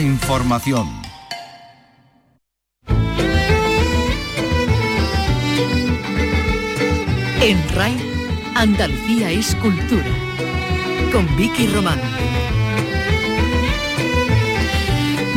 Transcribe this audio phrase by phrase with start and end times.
[0.00, 0.88] Información.
[7.42, 7.96] En RAI,
[8.54, 10.08] Andalucía es cultura.
[11.12, 12.00] Con Vicky Román.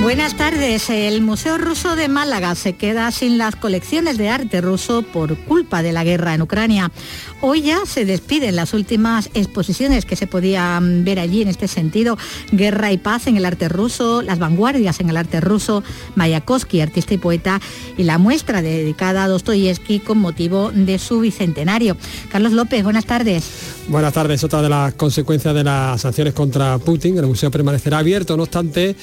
[0.03, 0.89] Buenas tardes.
[0.89, 5.81] El Museo Ruso de Málaga se queda sin las colecciones de arte ruso por culpa
[5.81, 6.91] de la guerra en Ucrania.
[7.39, 12.17] Hoy ya se despiden las últimas exposiciones que se podían ver allí en este sentido.
[12.51, 15.83] Guerra y paz en el arte ruso, las vanguardias en el arte ruso,
[16.15, 17.61] Mayakovsky, artista y poeta,
[17.97, 21.95] y la muestra dedicada a Dostoyevsky con motivo de su bicentenario.
[22.29, 23.45] Carlos López, buenas tardes.
[23.87, 24.43] Buenas tardes.
[24.43, 28.95] Otra de las consecuencias de las sanciones contra Putin, el museo permanecerá abierto, no obstante,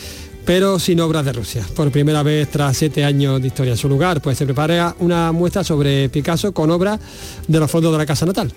[0.45, 1.65] pero sin obras de Rusia.
[1.75, 5.33] Por primera vez tras siete años de historia en su lugar, pues se prepara una
[5.33, 7.01] muestra sobre Picasso con obras
[7.47, 8.53] de los fondos de la casa natal.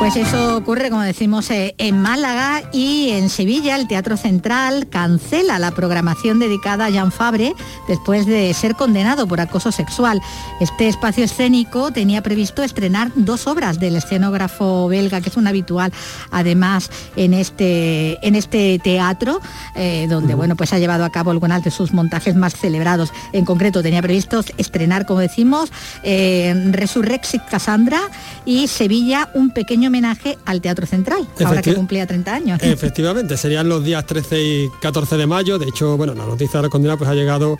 [0.00, 3.76] Pues eso ocurre, como decimos, eh, en Málaga y en Sevilla.
[3.76, 7.54] El Teatro Central cancela la programación dedicada a Jean Fabre
[7.86, 10.22] después de ser condenado por acoso sexual.
[10.58, 15.92] Este espacio escénico tenía previsto estrenar dos obras del escenógrafo belga, que es un habitual,
[16.30, 19.42] además, en este, en este teatro,
[19.76, 23.12] eh, donde bueno, pues ha llevado a cabo algunas de sus montajes más celebrados.
[23.34, 25.70] En concreto, tenía previsto estrenar, como decimos,
[26.02, 28.00] eh, Resurrexit Cassandra
[28.46, 32.60] y Sevilla, un pequeño homenaje al Teatro Central, ahora que cumplía 30 años.
[32.62, 35.58] Efectivamente, serían los días 13 y 14 de mayo.
[35.58, 37.58] De hecho, bueno, la noticia de la condena pues ha llegado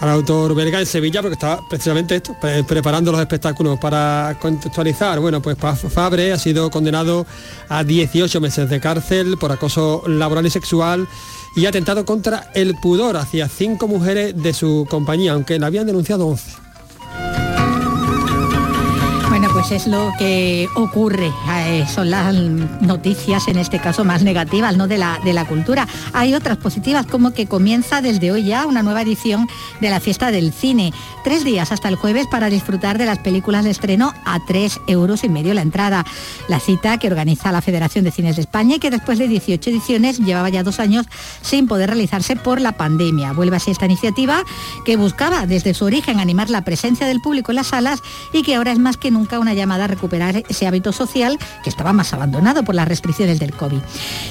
[0.00, 2.36] al autor belga en Sevilla porque estaba precisamente esto,
[2.68, 5.18] preparando los espectáculos para contextualizar.
[5.18, 7.26] Bueno, pues Fabre ha sido condenado
[7.68, 11.08] a 18 meses de cárcel por acoso laboral y sexual
[11.56, 16.26] y atentado contra el pudor hacia cinco mujeres de su compañía, aunque la habían denunciado
[16.26, 17.51] 11.
[19.72, 21.32] Es lo que ocurre.
[21.50, 24.86] Eh, son las noticias, en este caso, más negativas, ¿no?
[24.86, 25.88] De la, de la cultura.
[26.12, 29.48] Hay otras positivas, como que comienza desde hoy ya una nueva edición
[29.80, 30.92] de la fiesta del cine.
[31.24, 35.24] Tres días hasta el jueves para disfrutar de las películas de estreno a tres euros
[35.24, 36.04] y medio la entrada.
[36.48, 39.70] La cita que organiza la Federación de Cines de España y que después de 18
[39.70, 41.06] ediciones llevaba ya dos años
[41.40, 43.32] sin poder realizarse por la pandemia.
[43.32, 44.44] Vuelve así esta iniciativa
[44.84, 48.00] que buscaba desde su origen animar la presencia del público en las salas
[48.34, 51.70] y que ahora es más que nunca una llamada a recuperar ese hábito social que
[51.70, 53.78] estaba más abandonado por las restricciones del COVID.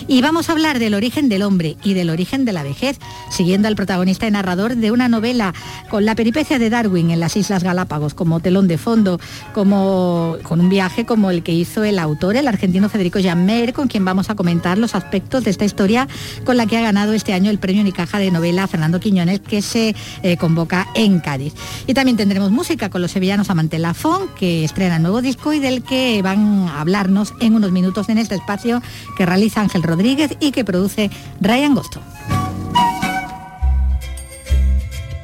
[0.08, 3.00] Y vamos a hablar del origen del hombre y del origen de la vejez,
[3.30, 5.54] siguiendo al protagonista y narrador de una novela
[5.90, 9.20] con la peripecia de Darwin en las Islas Galápagos como telón de fondo,
[9.54, 13.88] como con un viaje como el que hizo el autor, el argentino Federico Jammer, con
[13.88, 16.08] quien vamos a comentar los aspectos de esta historia
[16.44, 19.62] con la que ha ganado este año el premio Unicaja de novela Fernando Quiñones que
[19.62, 21.54] se eh, convoca en Cádiz.
[21.88, 25.84] Y también tendremos música con los sevillanos Amante Lafón, que estrena nuevo disco y del
[25.84, 28.82] que van a hablarnos en unos minutos en este espacio
[29.18, 31.10] que realiza Ángel Rodríguez y que produce
[31.40, 32.02] Ryan Gosto.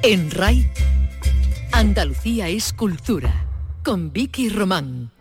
[0.03, 0.69] En RAI,
[1.71, 3.45] Andalucía es cultura,
[3.83, 5.11] con Vicky Román.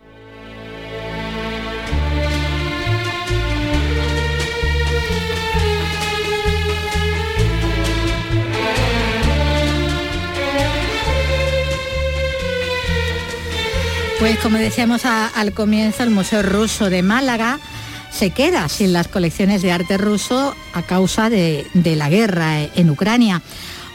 [14.19, 17.59] Pues como decíamos al comienzo, el Museo Ruso de Málaga
[18.09, 22.89] se queda sin las colecciones de arte ruso a causa de, de la guerra en
[22.89, 23.43] Ucrania.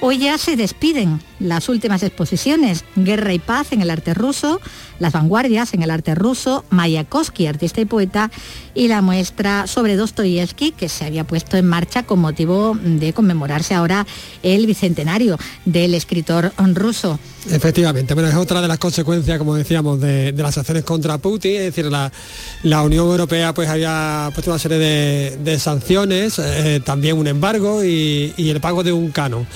[0.00, 4.60] Hoy ya se despiden las últimas exposiciones, Guerra y Paz en el arte ruso,
[4.98, 8.30] Las Vanguardias en el arte ruso, Mayakovsky, artista y poeta,
[8.75, 13.75] y la muestra sobre Dostoyevsky, que se había puesto en marcha con motivo de conmemorarse
[13.75, 14.06] ahora
[14.42, 17.19] el bicentenario del escritor ruso.
[17.50, 21.75] Efectivamente, bueno, es otra de las consecuencias, como decíamos, de, las acciones contra Putin, es
[21.75, 27.84] decir, la, Unión Europea pues había puesto una serie de, sanciones, eh, también un embargo
[27.84, 29.47] y, y el pago de un canon.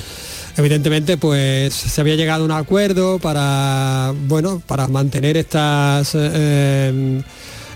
[0.57, 7.21] Evidentemente, pues se había llegado a un acuerdo para, bueno, para mantener estas, eh,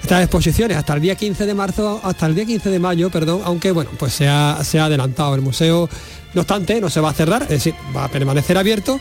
[0.02, 3.42] estas exposiciones hasta el día 15 de marzo, hasta el día 15 de mayo, perdón,
[3.44, 5.34] aunque bueno, pues se ha, adelantado.
[5.34, 5.90] El museo,
[6.32, 8.98] no obstante, no se va a cerrar, es decir, va a permanecer abierto.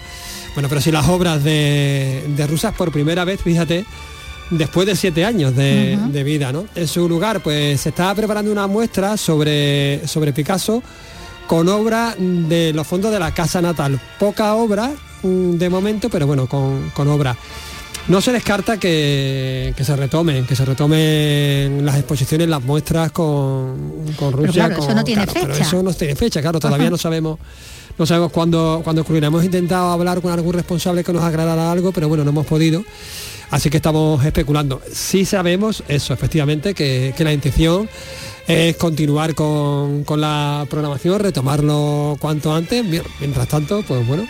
[0.56, 3.86] Bueno, pero si las obras de, de Rusas por primera vez, fíjate,
[4.50, 6.66] después de siete años de, de, vida, ¿no?
[6.76, 10.84] En su lugar, pues se está preparando una muestra sobre, sobre Picasso
[11.50, 14.00] con obra de los fondos de la Casa Natal.
[14.20, 14.92] Poca obra
[15.24, 17.36] mm, de momento, pero bueno, con, obra.
[18.08, 24.68] No se descarta que, se retomen, que se retomen las exposiciones, las muestras con, Rusia.
[24.68, 25.40] Pero eso no tiene fecha.
[25.42, 27.40] Pero eso no tiene fecha, claro, todavía no sabemos
[27.98, 29.28] no sabemos cuándo, cuándo ocurrirá.
[29.28, 32.84] Hemos intentado hablar con algún responsable que nos aclarara algo, pero bueno, no hemos podido.
[33.50, 34.84] Así que estamos especulando.
[34.94, 37.90] Sí sabemos eso, efectivamente, que, que la intención
[38.50, 42.84] es continuar con, con la programación, retomarlo cuanto antes.
[43.20, 44.26] Mientras tanto, pues bueno,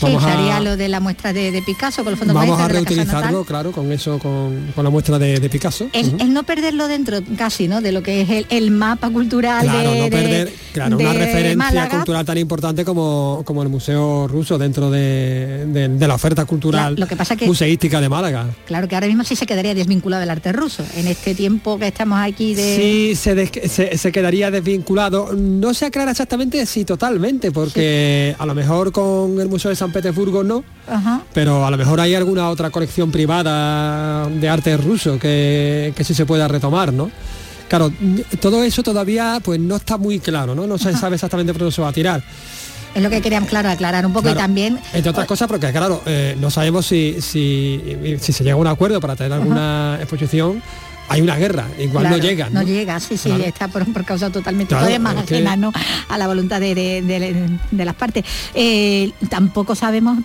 [0.00, 3.72] Vamos sí, lo de la muestra de, Picasso con los fondos Vamos a reutilizarlo, claro,
[3.72, 5.88] con eso, con, la muestra de, Picasso.
[5.92, 7.80] El, no perderlo dentro casi, ¿no?
[7.80, 12.38] De lo que es el, mapa cultural claro, no perder, claro, una referencia cultural tan
[12.38, 17.46] importante como, como el Museo Ruso dentro de, la oferta cultural lo que pasa que,
[17.46, 18.46] museística de Málaga.
[18.66, 20.84] Claro, que ahora mismo sí se quedaría desvinculado del arte ruso.
[20.96, 22.76] En este tiempo que estamos aquí de...
[22.76, 25.32] Sí, se, se, quedaría desvinculado.
[25.32, 29.85] No se aclara exactamente si totalmente, porque a lo mejor con el Museo de San
[29.92, 30.64] Petersburgo no,
[31.32, 36.14] pero a lo mejor hay alguna otra colección privada de arte ruso que, que sí
[36.14, 37.10] se pueda retomar, ¿no?
[37.68, 37.92] Claro,
[38.40, 40.66] todo eso todavía pues no está muy claro, ¿no?
[40.66, 42.22] No se sabe exactamente por dónde se va a tirar.
[42.94, 44.78] Es lo que queríamos, claro, aclarar un poco y también...
[44.94, 48.66] Entre otras cosas porque, claro, eh, no sabemos si, si, si, se llega a un
[48.66, 50.62] acuerdo para tener alguna exposición
[51.08, 52.50] hay una guerra, igual no llega.
[52.50, 55.72] No, llega, sí, sí, está por, causa totalmente más ajena ¿no?
[56.08, 58.24] a la voluntad de, las partes.
[58.54, 60.18] Eh, tampoco sabemos,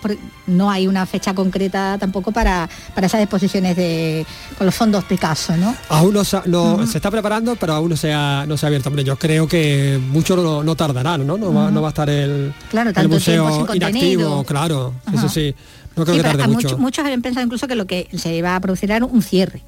[0.46, 4.26] no hay una fecha concreta tampoco para, para esas exposiciones de,
[4.58, 5.74] con los fondos Picasso, ¿no?
[5.88, 8.88] Aún no, se está preparando, pero aún no se ha, no se ha abierto.
[8.88, 11.36] Hombre, yo creo que mucho no, no tardarán, ¿no?
[11.36, 14.94] No, va, a estar el, claro, el museo inactivo, claro.
[15.12, 15.54] Eso sí.
[15.94, 16.78] No creo que tarde mucho.
[16.78, 19.62] Muchos habían pensado incluso que lo que se iba a producir era un cierre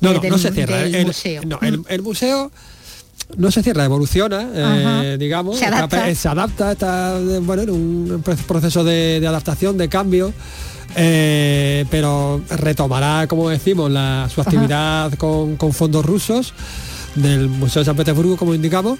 [0.00, 0.82] no, no, no se cierra.
[0.82, 1.42] El, museo.
[1.46, 2.50] No, el, museo
[3.36, 8.82] no se cierra, evoluciona, eh, digamos, se adapta, se adapta está bueno, en un proceso
[8.84, 10.32] de, adaptación, de cambio.
[10.96, 16.52] Eh, pero retomará, como decimos, la, su actividad con, con, fondos rusos
[17.14, 18.98] del Museo de San Petersburgo, como indicamos,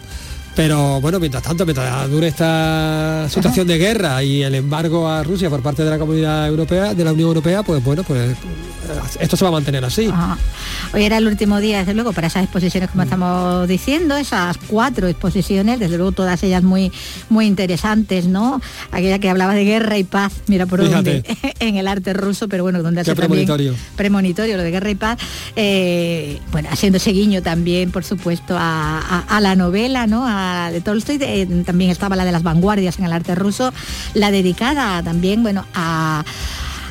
[0.55, 5.49] pero bueno, mientras tanto, mientras dure esta situación de guerra y el embargo a Rusia
[5.49, 8.37] por parte de la comunidad europea, de la Unión Europea, pues bueno, pues
[9.21, 10.11] esto se va a mantener así.
[10.93, 15.09] Hoy era el último día, desde luego, para esas exposiciones como estamos diciendo, esas cuatro
[15.09, 16.91] exposiciones, desde luego todas ellas muy,
[17.29, 18.61] muy interesantes, ¿no?
[18.91, 21.25] Aquella que hablaba de guerra y paz, mira por dónde,
[21.61, 23.75] en el arte ruso, pero bueno, donde hace premonitorio.
[23.97, 25.19] premonitorio, lo de guerra y paz,
[25.57, 30.27] eh, bueno, haciendo ese guiño también, por supuesto, a, la novela, ¿no?
[30.73, 31.19] De Tolstoy,
[31.65, 33.73] también estaba la de las vanguardias en el arte ruso,
[34.15, 36.25] la dedicada también, bueno, a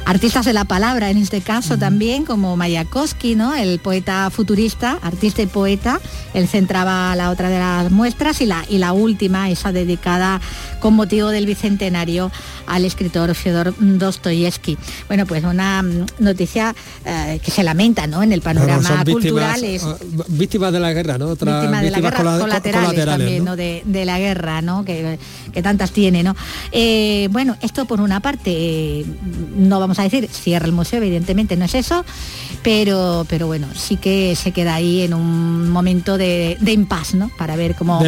[0.10, 3.54] artistas de la palabra en este caso también, como Mayakovsky, ¿no?
[3.54, 6.02] el poeta futurista, artista y poeta,
[6.34, 10.42] él centraba la otra de las muestras y la, y la última, esa dedicada
[10.80, 12.32] con motivo del bicentenario
[12.66, 14.80] al escritor Fyodor Dostoyevsky.
[15.08, 15.86] Bueno, pues una
[16.18, 16.74] noticia
[17.06, 18.24] eh, que se lamenta ¿no?
[18.24, 19.64] en el panorama cultural.
[19.64, 19.96] es, ah,
[20.28, 21.28] víctimas de la guerra, ¿no?
[21.28, 23.56] Otra, víctimas de la guerra colaterales, también, ¿no?
[23.56, 24.84] De, la guerra, ¿no?
[24.84, 25.20] Que,
[25.62, 26.36] tantas tiene, ¿no?
[26.72, 29.06] Eh, bueno, esto por una parte, eh,
[29.56, 32.06] no vamos a decir cierra el museo, evidentemente no es eso,
[32.63, 37.30] pero, pero bueno, sí que se queda ahí en un momento de, de impas, ¿no?
[37.38, 38.00] Para ver cómo,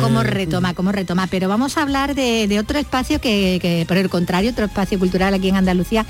[0.00, 1.26] cómo, retoma, cómo retoma.
[1.26, 5.48] Pero vamos a hablar de, otro espacio que, por el contrario, otro espacio cultural aquí
[5.48, 6.06] en Andalucía,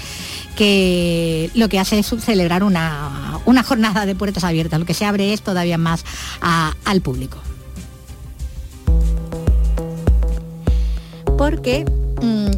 [0.54, 4.78] que lo que hace es celebrar una, una jornada de puertas abiertas.
[4.78, 6.04] Lo que se abre es todavía más
[6.40, 7.38] al público.
[11.36, 11.84] Porque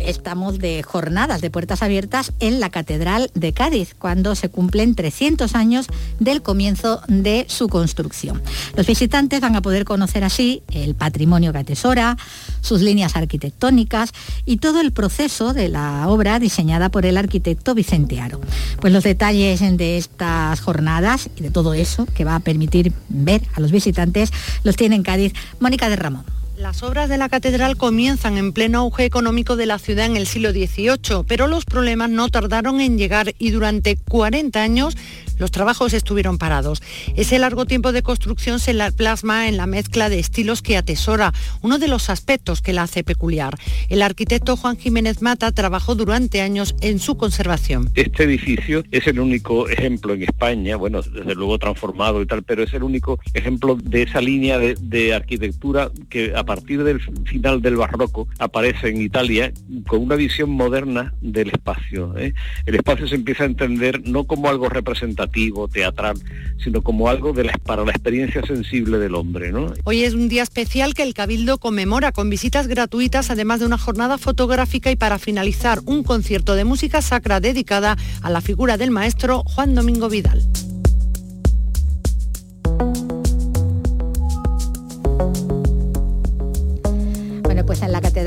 [0.00, 5.54] estamos de jornadas de puertas abiertas en la Catedral de Cádiz, cuando se cumplen 300
[5.54, 5.86] años
[6.18, 8.42] del comienzo de su construcción.
[8.76, 12.16] Los visitantes van a poder conocer así el patrimonio que atesora,
[12.60, 14.12] sus líneas arquitectónicas
[14.44, 18.40] y todo el proceso de la obra diseñada por el arquitecto Vicente Aro.
[18.80, 23.42] Pues los detalles de estas jornadas y de todo eso que va a permitir ver
[23.54, 24.30] a los visitantes
[24.62, 26.37] los tiene en Cádiz Mónica de Ramón.
[26.58, 30.26] Las obras de la catedral comienzan en pleno auge económico de la ciudad en el
[30.26, 34.96] siglo XVIII, pero los problemas no tardaron en llegar y durante 40 años
[35.38, 36.82] los trabajos estuvieron parados.
[37.16, 41.78] Ese largo tiempo de construcción se plasma en la mezcla de estilos que atesora, uno
[41.78, 43.56] de los aspectos que la hace peculiar.
[43.88, 47.90] El arquitecto Juan Jiménez Mata trabajó durante años en su conservación.
[47.94, 52.64] Este edificio es el único ejemplo en España, bueno, desde luego transformado y tal, pero
[52.64, 57.76] es el único ejemplo de esa línea de, de arquitectura que partir del final del
[57.76, 59.52] barroco aparece en Italia
[59.86, 62.16] con una visión moderna del espacio.
[62.16, 62.32] ¿eh?
[62.64, 66.16] El espacio se empieza a entender no como algo representativo, teatral,
[66.64, 69.52] sino como algo para la experiencia sensible del hombre.
[69.84, 73.76] Hoy es un día especial que el Cabildo conmemora con visitas gratuitas, además de una
[73.76, 78.90] jornada fotográfica y para finalizar un concierto de música sacra dedicada a la figura del
[78.90, 80.48] maestro Juan Domingo Vidal.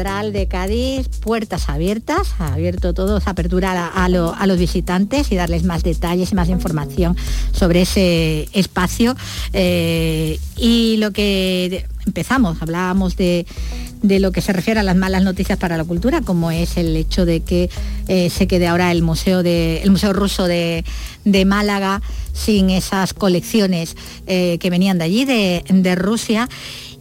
[0.02, 6.36] De Cádiz, puertas abiertas, abierto todo, apertura a, los visitantes y darles más detalles y
[6.36, 7.16] más información
[7.52, 9.16] sobre ese espacio.
[9.54, 13.46] Eh, y lo que empezamos, hablábamos de,
[14.02, 17.28] lo que se refiere a las malas noticias para la cultura, como es el hecho
[17.28, 17.70] de que
[18.08, 20.84] eh, se quede ahora el Museo, de, el museo Ruso de,
[21.46, 22.02] Málaga
[22.34, 26.50] sin esas colecciones eh, que venían de allí, de, de Rusia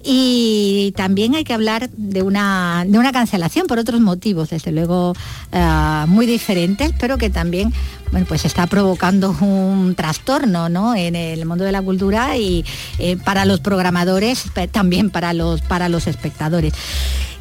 [0.02, 5.14] y también hay que hablar de una, de una cancelación por otros motivos, desde luego
[5.52, 7.72] eh, muy diferentes, pero que también
[8.10, 12.64] bueno, pues está provocando un trastorno en el mundo de la cultura y
[12.98, 16.72] eh, para los programadores, también para los, para los espectadores.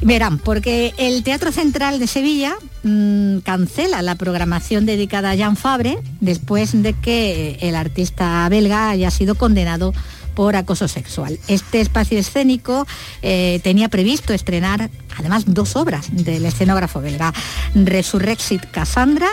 [0.02, 5.98] Verán, porque el Teatro Central de Sevilla mm, cancela la programación dedicada a Jean Fabre
[6.20, 9.92] después de que el artista belga haya sido condenado
[10.34, 11.38] por acoso sexual.
[11.48, 12.86] Este espacio escénico
[13.22, 17.32] eh, tenía previsto estrenar además dos obras del escenógrafo belga,
[17.74, 19.28] Resurrexit Cassandra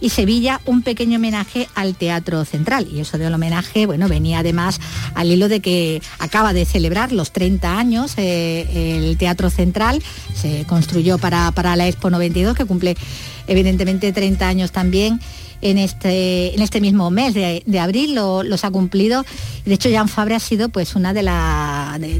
[0.00, 2.88] y Sevilla un pequeño homenaje al Teatro Central.
[2.90, 4.80] Y eso del homenaje, bueno, venía además
[5.14, 10.02] al hilo de que acaba de celebrar los 30 años eh, el Teatro Central,
[10.34, 12.96] se construyó para, para la Expo 92, que cumple
[13.46, 15.20] evidentemente 30 años también
[15.60, 19.24] en este, en este mismo mes de, abril, los ha cumplido.
[19.64, 21.22] De hecho, Jan Fabre ha sido pues una de,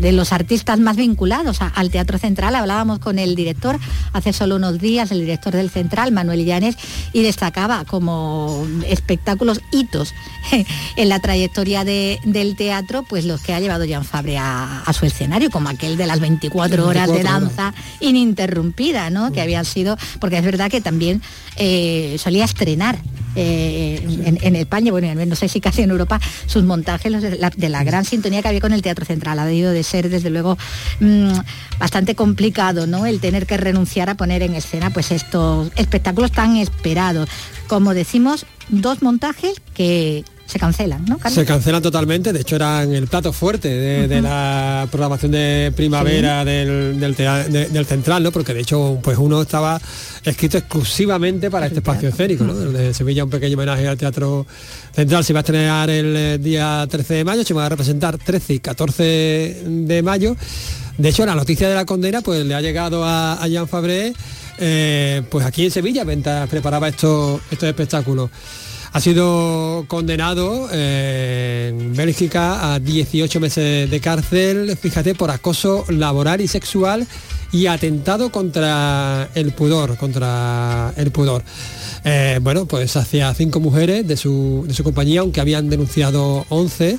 [0.01, 2.55] de, los artistas más vinculados al Teatro Central.
[2.55, 3.79] Hablábamos con el director
[4.13, 6.77] hace solo unos días, el director del Central, Manuel Illanes,
[7.13, 10.13] y destacaba como espectáculos hitos
[10.97, 15.51] en la trayectoria del teatro, pues los que ha llevado Jan Fabre a, su escenario,
[15.51, 19.33] como aquel de las 24 horas de danza ininterrumpida, ¿no?
[19.33, 21.23] Que habían sido, porque es verdad que también
[21.57, 22.99] eh, solía estrenar
[23.35, 28.05] eh, en, España, bueno, no sé si casi en Europa, sus montajes de la, gran
[28.05, 29.39] sintonía que había con el Teatro Central.
[29.39, 30.59] Ha debido de ser, desde luego,
[31.01, 31.39] mm,
[31.79, 33.07] bastante complicado, ¿no?
[33.07, 37.29] El tener que renunciar a poner en escena pues estos espectáculos tan esperados.
[37.67, 41.19] Como decimos, dos montajes que se cancelan, ¿no?
[41.29, 46.99] Se cancelan totalmente, de hecho eran el plato fuerte de, la programación de primavera del,
[46.99, 48.33] del, central, ¿no?
[48.33, 49.79] Porque de hecho, pues uno estaba
[50.25, 52.55] escrito exclusivamente para este espacio escénico, ¿no?
[52.55, 54.47] De Sevilla un pequeño homenaje al Teatro
[54.95, 58.17] Central se va a estrenar el eh, día 13 de mayo, se va a representar
[58.17, 60.35] 13 y 14 de mayo.
[60.97, 64.15] De hecho, la noticia de la condena pues le ha llegado a, a Jean Fabré,
[64.59, 68.31] eh, pues aquí en Sevilla, mientras preparaba estos, estos espectáculos.
[68.93, 76.41] Ha sido condenado eh, en Bélgica a 18 meses de cárcel, fíjate, por acoso laboral
[76.41, 77.07] y sexual
[77.53, 81.43] y atentado contra el pudor, contra el pudor.
[82.05, 86.99] Eh, bueno, pues hacia cinco mujeres de su, de su compañía, aunque habían denunciado 11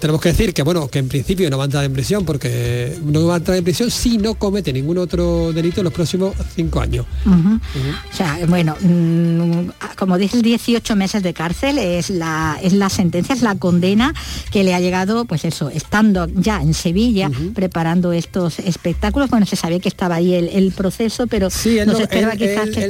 [0.00, 2.98] tenemos que decir que bueno que en principio no va a entrar en prisión porque
[3.04, 6.34] no va a entrar en prisión si no comete ningún otro delito en los próximos
[6.54, 7.06] cinco años.
[7.26, 13.34] O sea, bueno, mm, como dices, 18 meses de cárcel es la, es la sentencia,
[13.34, 14.14] es la condena
[14.50, 19.30] que le ha llegado, pues eso, estando ya en Sevilla preparando estos espectáculos.
[19.30, 21.90] Bueno, se sabía que estaba ahí el, proceso, pero sí, él,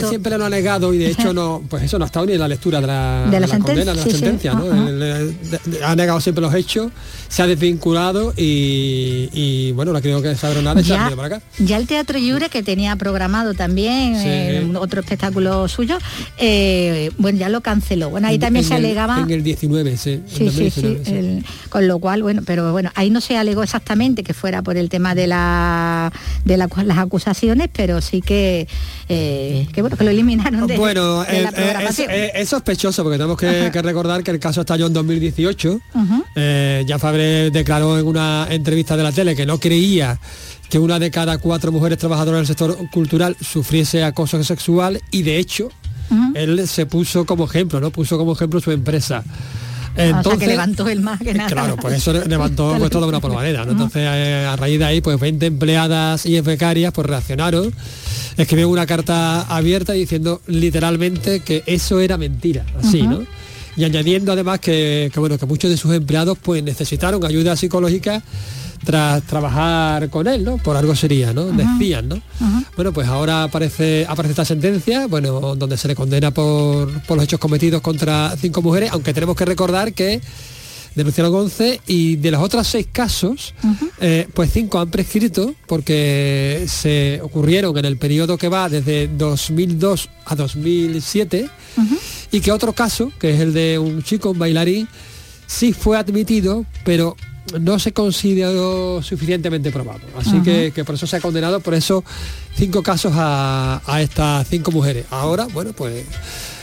[0.09, 2.41] siempre lo ha negado y de hecho no, pues eso no ha estado ni en
[2.41, 4.65] la lectura de la, condena, de la sentencia, ¿no?
[5.85, 6.78] ha negado siempre los hechos
[7.29, 11.43] se ha desvinculado y, bueno, la creo que es nada ya, para acá.
[11.59, 15.99] Ya el Teatro Llure, que tenía programado también eh, otro espectáculo suyo,
[16.39, 18.11] eh, bueno, ya lo canceló.
[18.11, 19.21] Bueno, ahí también se alegaba...
[19.21, 20.23] En el 19, sí.
[21.69, 24.89] con lo cual, bueno, pero bueno, ahí no se alegó exactamente que fuera por el
[24.89, 26.13] tema de, la,
[26.45, 28.69] de las acusaciones, pero sí que,
[29.09, 34.31] eh, que bueno, que lo eliminaron de, bueno, es, sospechoso porque tenemos que, recordar que
[34.31, 35.81] el caso estalló en 2018.
[36.69, 40.19] Eh, ya Fabre declaró en una entrevista de la tele que no creía
[40.69, 45.39] que una de cada cuatro mujeres trabajadoras del sector cultural sufriese acoso sexual y de
[45.39, 45.71] hecho
[46.35, 47.91] él se puso como ejemplo, ¿no?
[47.91, 49.25] Puso como ejemplo su empresa.
[49.97, 51.51] Entonces, que levantó el más que nada.
[51.51, 53.65] Claro, pues eso levantó pues toda una polvareda.
[53.69, 57.73] Entonces, eh, a raíz de ahí, pues 20 empleadas y becarias pues reaccionaron,
[58.37, 63.25] escribieron una carta abierta diciendo literalmente que eso era mentira, así, ¿no?
[63.79, 68.21] Y añadiendo además que, bueno, que muchos de sus empleados pues necesitaron ayuda psicológica
[68.85, 70.57] tras trabajar con él, ¿no?
[70.59, 71.47] Por algo sería, ¿no?
[71.47, 72.21] Decían, ¿no?
[72.75, 77.39] Bueno, pues ahora aparece, aparece esta sentencia, bueno, donde se le condena por, los hechos
[77.39, 80.21] cometidos contra cinco mujeres, aunque tenemos que recordar que
[80.99, 83.55] denunciaron 11 y de los otros seis casos,
[84.01, 90.11] eh, pues cinco han prescrito porque se ocurrieron en el periodo que va desde 2002
[90.27, 91.49] a 2007
[92.33, 94.89] y que otro caso, que es el de un chico, un bailarín,
[95.47, 97.17] sí fue admitido, pero
[97.61, 100.01] no se consideró suficientemente probado.
[100.19, 102.03] Así que, por eso se ha condenado por esos
[102.57, 105.07] cinco casos a, a estas cinco mujeres.
[105.11, 106.05] Ahora, bueno, pues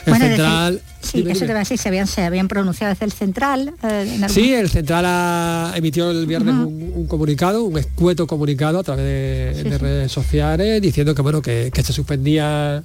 [0.06, 0.82] el central...
[1.02, 3.74] sí, eso te va a decir, se habían, se habían pronunciado desde el central.
[3.84, 9.64] Eh, sí, el central ha emitió el viernes un, comunicado, un escueto comunicado a través
[9.64, 12.84] de, redes sociales, diciendo que bueno, que, que se suspendía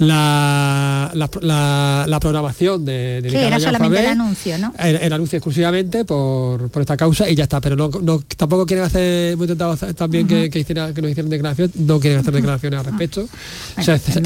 [0.00, 4.72] la, la, programación de, de sí, era solamente el anuncio, ¿no?
[4.78, 7.90] El, anuncio exclusivamente por, esta causa y ya está, pero no,
[8.36, 12.20] tampoco quieren hacer, hemos intentado también que, que, hiciera, que nos hicieran declaraciones, no quieren
[12.20, 13.28] hacer declaraciones al respecto.
[13.76, 14.18] o sea, se,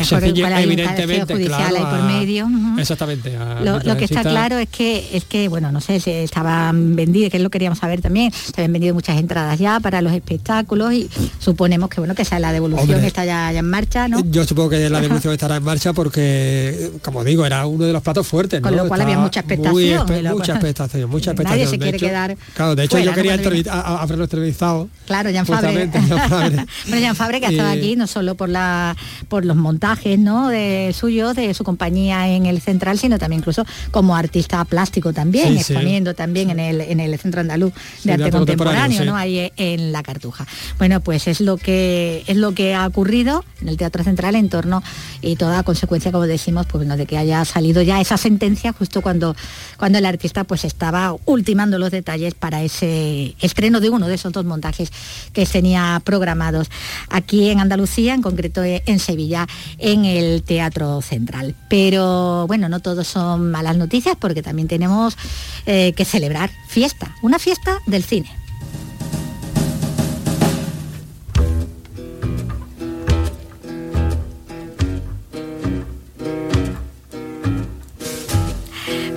[0.62, 2.48] evidentemente, claro, por medio.
[2.78, 3.36] Exactamente.
[3.62, 7.38] Lo, que está claro es que, es que, bueno, no sé, se estaban vendidas, que
[7.40, 11.90] lo queríamos saber también, se habían vendido muchas entradas ya para los espectáculos y suponemos
[11.90, 14.22] que bueno que esa la devolución está ya, ya en marcha, ¿no?
[14.30, 18.02] Yo supongo que la devolución estará en marcha porque, como digo, era uno de los
[18.02, 18.60] platos fuertes.
[18.60, 20.06] Con lo cual había mucha expectación.
[20.32, 21.58] mucha expectación, mucha expectación.
[21.58, 22.36] Nadie se quiere quedar.
[22.54, 23.34] Claro, de hecho yo quería
[23.70, 24.88] a, haberlo entrevistado.
[25.06, 25.86] Claro, Jan Fabre.
[26.88, 28.96] bueno, Jan Fabre que ha estado aquí no solo por la
[29.28, 30.48] por los montajes ¿no?
[30.48, 35.56] de suyo, de su compañía en el central, sino también incluso como artista plástico también,
[35.56, 39.16] exponiendo también en el, en el Centro Andaluz de Arte Contemporáneo, ¿no?
[39.16, 40.46] Ahí en la Cartuja.
[40.78, 44.48] Bueno, pues es lo que es lo que ha ocurrido en el Teatro Central en
[44.48, 44.82] torno
[45.20, 49.34] y toda consecuencia como decimos, pues de que haya salido ya esa sentencia justo cuando,
[49.78, 54.32] cuando el artista pues estaba ultimando los detalles para ese estreno de uno de esos
[54.32, 54.90] dos montajes
[55.32, 56.70] que tenía programados
[57.08, 59.46] aquí en Andalucía, en concreto en Sevilla,
[59.78, 61.54] en el Teatro Central.
[61.68, 65.16] Pero bueno, no todos son malas noticias porque también tenemos
[65.66, 68.43] eh, que celebrar fiesta, una fiesta del cine.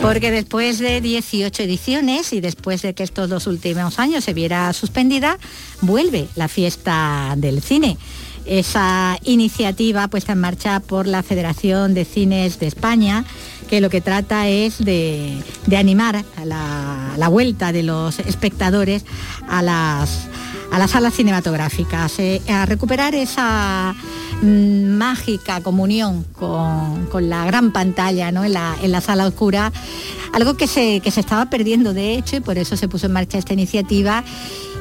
[0.07, 4.71] Porque después de 18 ediciones y después de que estos dos últimos años se viera
[4.71, 5.37] suspendida,
[5.81, 7.97] vuelve la fiesta del cine.
[8.45, 13.25] Esa iniciativa puesta en marcha por la Federación de Cines de España,
[13.69, 15.43] que lo que trata es de,
[15.77, 19.03] animar la, vuelta de los espectadores
[19.49, 20.29] a las,
[20.71, 22.17] a las salas cinematográficas,
[22.49, 23.95] a recuperar esa
[24.41, 28.45] Mm, mágica comunión con, la gran pantalla ¿no?
[28.45, 29.71] en, la, sala oscura,
[30.31, 33.13] algo que se, que se estaba perdiendo de hecho y por eso se puso en
[33.13, 34.23] marcha esta iniciativa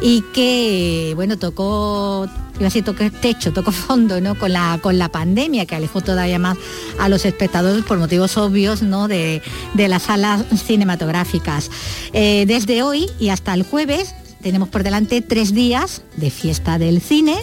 [0.03, 4.35] y que bueno tocó iba a decir tocó techo, tocó fondo ¿no?
[4.35, 6.59] con, la, con la pandemia que alejó todavía más
[6.99, 9.09] a los espectadores por motivos obvios ¿no?
[9.09, 9.41] de,
[9.75, 11.71] las salas cinematográficas.
[12.13, 17.01] Eh, desde hoy y hasta el jueves tenemos por delante tres días de fiesta del
[17.01, 17.37] cine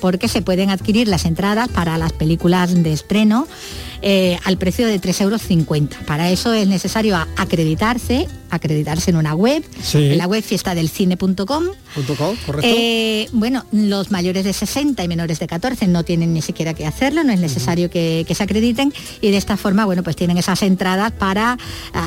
[0.00, 3.46] porque se pueden adquirir las entradas para las películas de estreno
[4.02, 5.42] eh, al precio de 3,50 euros.
[6.06, 11.64] Para eso es necesario acreditarse, acreditarse en una web, en la web fiestadelcine.com.
[12.62, 16.86] Eh, bueno, los mayores de 60 y menores de 14 no tienen ni siquiera que
[16.86, 20.62] hacerlo, no es necesario que, se acrediten y de esta forma, bueno, pues tienen esas
[20.62, 21.58] entradas para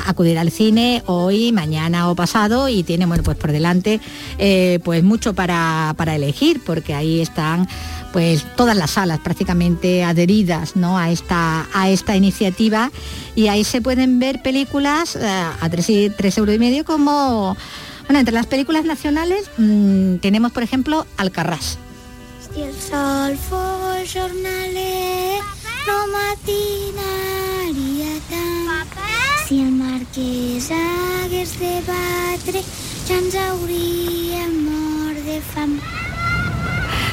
[0.06, 4.00] acudir al cine hoy, mañana o pasado y tienen, bueno, pues por delante
[4.38, 7.68] eh, pues mucho para, para elegir porque ahí están
[8.12, 10.98] pues todas las salas prácticamente adheridas ¿no?
[10.98, 12.90] a, esta, a esta iniciativa
[13.34, 17.56] y ahí se pueden ver películas eh, a tres, euros y medio como,
[18.06, 21.78] bueno, entre las películas nacionales mm, tenemos por ejemplo Alcarrás.
[22.54, 23.38] Si el sol
[25.86, 26.92] no matinaria
[29.48, 32.62] Si el marqués hagués de batre,
[33.08, 33.34] ja ens
[35.24, 35.80] de fam.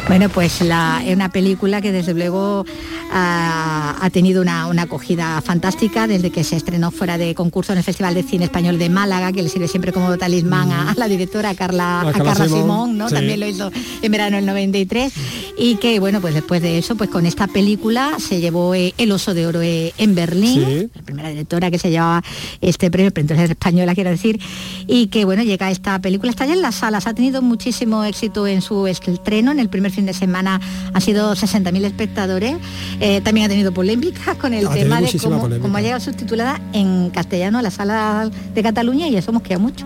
[0.07, 2.65] Bueno, pues la, es una película que desde luego
[3.11, 8.13] ha, tenido una, acogida fantástica desde que se estrenó fuera de concurso en el Festival
[8.13, 12.01] de Cine Español de Málaga, que le sirve siempre como talismán a, la directora Carla,
[12.01, 13.09] a Carla, Simón, ¿no?
[13.09, 15.13] También lo hizo en verano del 93.
[15.57, 19.11] Y que bueno, pues después de eso, pues con esta película se llevó eh, el
[19.11, 22.23] Oso de Oro eh, en Berlín, la primera directora que se llevaba
[22.61, 24.39] este premio, pero entonces española quiero decir,
[24.87, 28.47] y que bueno, llega esta película, está ya en las salas, ha tenido muchísimo éxito
[28.47, 30.59] en su estreno, en el primer fin de semana
[30.93, 32.55] ha sido 60.000 espectadores
[32.99, 37.59] eh, también ha tenido polémica con el tema de cómo, ha llegado subtitulada en castellano
[37.59, 39.85] a la sala de Cataluña y eso hemos quedado mucho.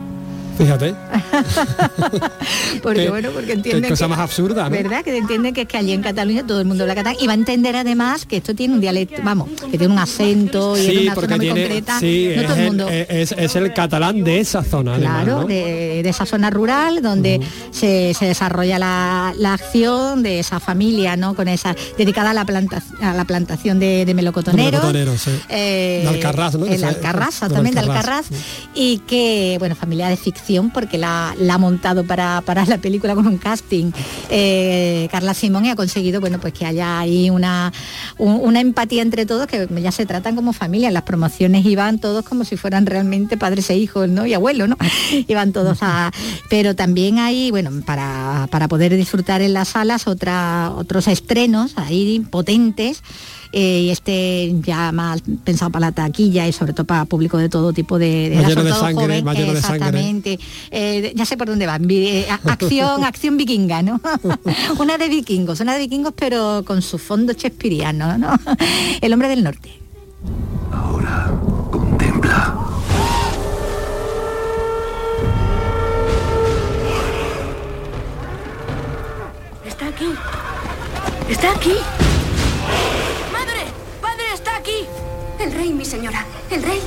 [0.58, 0.94] Fíjate.
[2.84, 3.90] porque bueno, porque entienden.
[3.90, 5.04] cosa más absurda, ¿Verdad?
[5.04, 7.34] Que entienden que es que allí en Cataluña todo el mundo habla catalán y va
[7.34, 11.02] a entender además que esto tiene un dialecto, vamos, que tiene un acento y es
[11.04, 12.00] una zona muy concreta.
[12.00, 14.98] Sí, es, el, es, el catalán de esa zona.
[14.98, 17.40] Claro, de, esa zona rural donde
[17.72, 21.36] se, desarrolla la, acción de esa familia, ¿no?
[21.36, 22.44] Con esa dedicada a la
[23.02, 24.84] a la plantación de, de melocotoneros.
[25.50, 26.66] Eh, de Alcarraz, ¿no?
[26.66, 28.28] El Alcarraz, también de Alcarraz.
[28.76, 30.43] Y que, bueno, familia de ficción
[30.74, 33.92] porque la, ha montado para, para, la película con un casting
[34.30, 37.72] eh, Carla Simón y ha conseguido bueno pues que haya ahí una,
[38.18, 40.92] una empatía entre todos que ya se tratan como familia.
[40.92, 44.26] Las promociones iban todos como si fueran realmente padres e hijos, ¿no?
[44.26, 44.78] Y abuelos, ¿no?
[45.28, 46.12] Iban todos a.
[46.50, 52.26] Pero también hay, bueno, para, para poder disfrutar en las salas otra, otros estrenos ahí
[52.30, 53.04] potentes
[53.56, 57.50] eh, y este ya más pensado para la taquilla y sobre todo para público de
[57.50, 59.20] todo tipo de, de, de sangre,
[59.52, 60.40] exactamente.
[60.72, 61.78] Eh, ya sé por dónde va.
[61.88, 64.02] Eh, acción, acción vikinga, ¿no?
[64.80, 68.34] una de vikingos, una de vikingos, pero con su fondo chespiriano, ¿no?
[69.02, 69.70] El hombre del norte.
[70.72, 71.32] Ahora
[71.70, 72.58] contempla.
[79.64, 80.10] Está aquí.
[81.30, 81.74] Está aquí.
[85.44, 86.26] El rey, mi señora.
[86.50, 86.80] El rey.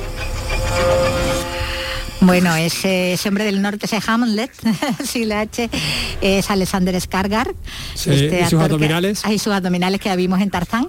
[2.21, 4.51] Bueno, ese, hombre del norte, ese Hamlet,
[5.03, 5.69] si la H,
[6.21, 7.53] es Alexander Skargar.
[7.93, 9.23] este y sus abdominales.
[9.23, 10.87] hay sus abdominales que ya vimos en Tarzán.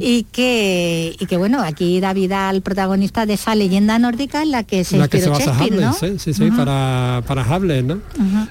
[0.00, 4.52] y, que, y que, bueno, aquí da vida al protagonista de esa leyenda nórdica en
[4.52, 8.00] la que se, la que se basa Hamlet, sí, sí, para, para Hamlet, ¿no?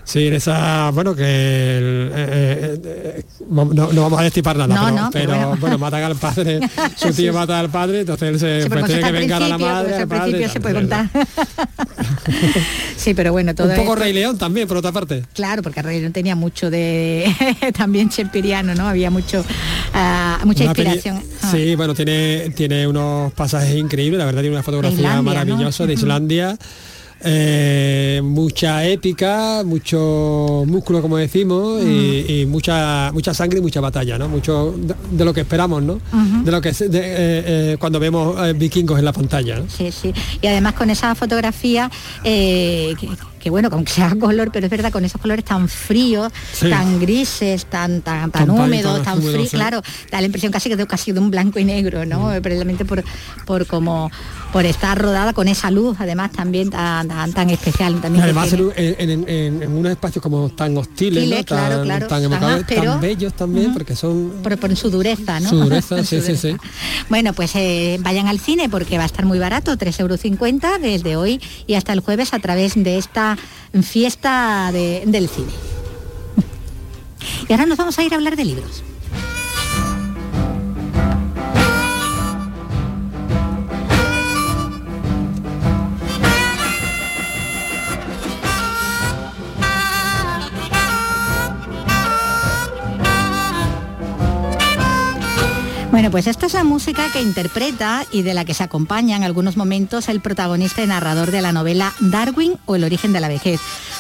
[0.04, 5.78] Sí, en esa, bueno, que eh, eh, eh, no, vamos a destipar nada, pero, bueno.
[5.78, 6.60] matan al padre,
[6.96, 9.96] su tío mata al padre, entonces él se pues tiene que vengar a la madre.
[9.96, 11.10] Al principio se puede contar.
[12.97, 15.23] sí, pero bueno, todo Un poco Rey León también, por otra parte.
[15.34, 17.34] Claro, porque Rey León tenía mucho de
[17.77, 18.88] también chempiriano, ¿no?
[18.88, 21.21] Había mucho uh, mucha inspiración.
[21.41, 21.51] Ah.
[21.51, 26.58] Sí, bueno, tiene, tiene unos pasajes increíbles, la verdad tiene una fotografía maravillosa de Islandia.
[27.21, 34.29] Eh, mucha épica, mucho músculo como decimos y, mucha mucha sangre y mucha batalla, ¿no?
[34.29, 34.73] Mucho
[35.12, 35.99] de, lo que esperamos, ¿no?
[36.43, 39.62] De lo que de, eh, eh, cuando vemos vikingos en la pantalla.
[39.67, 40.13] Sí, sí.
[40.41, 41.91] Y además con esa fotografía
[42.23, 42.95] que,
[43.47, 48.02] bueno, aunque sea color, pero es verdad, con esos colores tan fríos, tan grises, tan,
[48.02, 51.32] tan, tan, húmedos, tan fríos, claro, da la impresión casi que de casi de un
[51.32, 52.30] blanco y negro, ¿no?
[52.30, 52.41] Mm.
[52.41, 53.04] Precisamente por,
[53.45, 54.12] por como
[54.52, 58.02] por estar rodada con esa luz, además también tan, tan, especial.
[58.02, 64.34] También además en, unos espacios como tan hostiles, tan, tan, bellos también, porque son...
[64.41, 65.49] Por, su dureza, ¿no?
[65.49, 66.56] Su dureza, sí, sí, sí.
[67.10, 71.15] Bueno, pues eh, vayan al cine porque va a estar muy barato, 3,50 euros desde
[71.15, 73.29] hoy y hasta el jueves a través de esta
[73.84, 75.52] fiesta del cine.
[77.48, 78.84] Y ahora nos vamos a ir a hablar de libros.
[96.00, 99.26] Bueno, pues esta es la música que interpreta y de la que se acompaña en
[99.26, 103.28] algunos momentos el protagonista y narrador de la novela Darwin o El origen de la
[103.28, 103.60] vejez.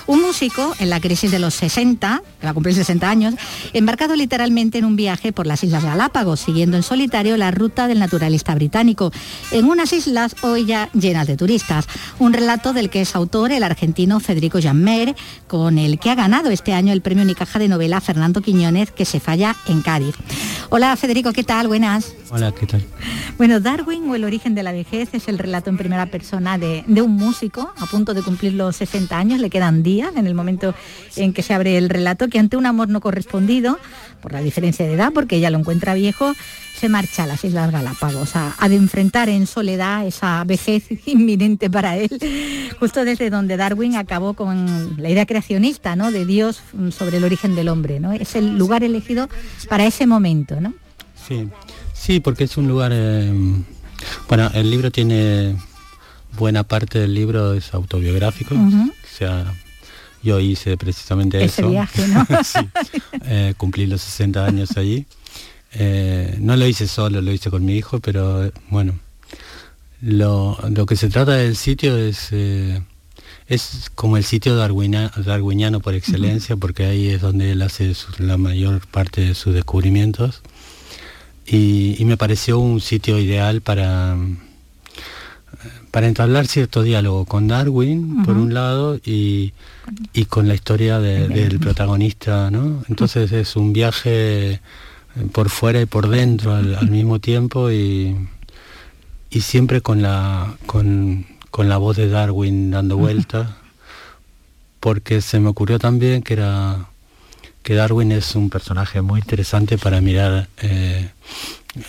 [0.09, 3.35] Un músico en la crisis de los 60, que va a cumplir 60 años,
[3.73, 7.99] embarcado literalmente en un viaje por las Islas Galápagos, siguiendo en solitario la ruta del
[7.99, 9.11] naturalista británico,
[9.51, 11.85] en unas islas hoy ya llenas de turistas.
[12.17, 16.49] Un relato del que es autor el argentino Federico Jammer, con el que ha ganado
[16.49, 20.15] este año el premio Unicaja de novela Fernando Quiñones, que se falla en Cádiz.
[20.71, 21.67] Hola Federico, ¿qué tal?
[21.67, 22.15] Buenas.
[22.31, 22.83] Hola, ¿qué tal?
[23.37, 26.83] Bueno, Darwin o el origen de la vejez es el relato en primera persona de,
[26.87, 30.73] un músico a punto de cumplir los 60 años, le quedan días en el momento
[31.15, 33.77] en que se abre el relato, que ante un amor no correspondido,
[34.21, 36.33] por la diferencia de edad, porque ella lo encuentra viejo,
[36.79, 41.69] se marcha a las Islas Galápagos, a, a, de enfrentar en soledad esa vejez inminente
[41.69, 42.09] para él,
[42.79, 46.11] justo desde donde Darwin acabó con la idea creacionista ¿no?
[46.11, 47.99] de Dios sobre el origen del hombre.
[47.99, 48.13] ¿no?
[48.13, 49.27] Es el lugar elegido
[49.67, 50.61] para ese momento.
[50.61, 50.73] ¿no?
[51.27, 51.49] Sí,
[51.93, 52.91] sí, porque es un lugar...
[52.93, 53.31] Eh,
[54.27, 55.57] bueno, el libro tiene...
[56.37, 59.51] Buena parte del libro es autobiográfico, o sea,
[60.23, 61.69] yo hice precisamente Ese eso.
[61.69, 62.25] viaje, ¿no?
[62.43, 62.59] sí,
[63.25, 65.05] eh, cumplí los 60 años allí.
[65.73, 68.99] Eh, no lo hice solo, lo hice con mi hijo, pero bueno,
[70.01, 72.81] lo, que se trata del sitio es, eh,
[73.47, 78.85] es como el sitio darwiniano por excelencia, porque ahí es donde él hace la mayor
[78.87, 80.41] parte de sus descubrimientos.
[81.45, 84.15] Y, me pareció un sitio ideal para,
[85.91, 89.53] para entablar cierto diálogo con Darwin, por un lado, y,
[90.29, 92.83] con la historia del protagonista, ¿no?
[92.89, 94.61] Entonces es un viaje
[95.31, 98.15] por fuera y por dentro al, mismo tiempo y,
[99.29, 101.25] y siempre con la, con,
[101.57, 103.57] la voz de Darwin dando vuelta,
[104.79, 106.87] porque se me ocurrió también que era
[107.63, 111.09] que Darwin es un personaje muy interesante para mirar, eh,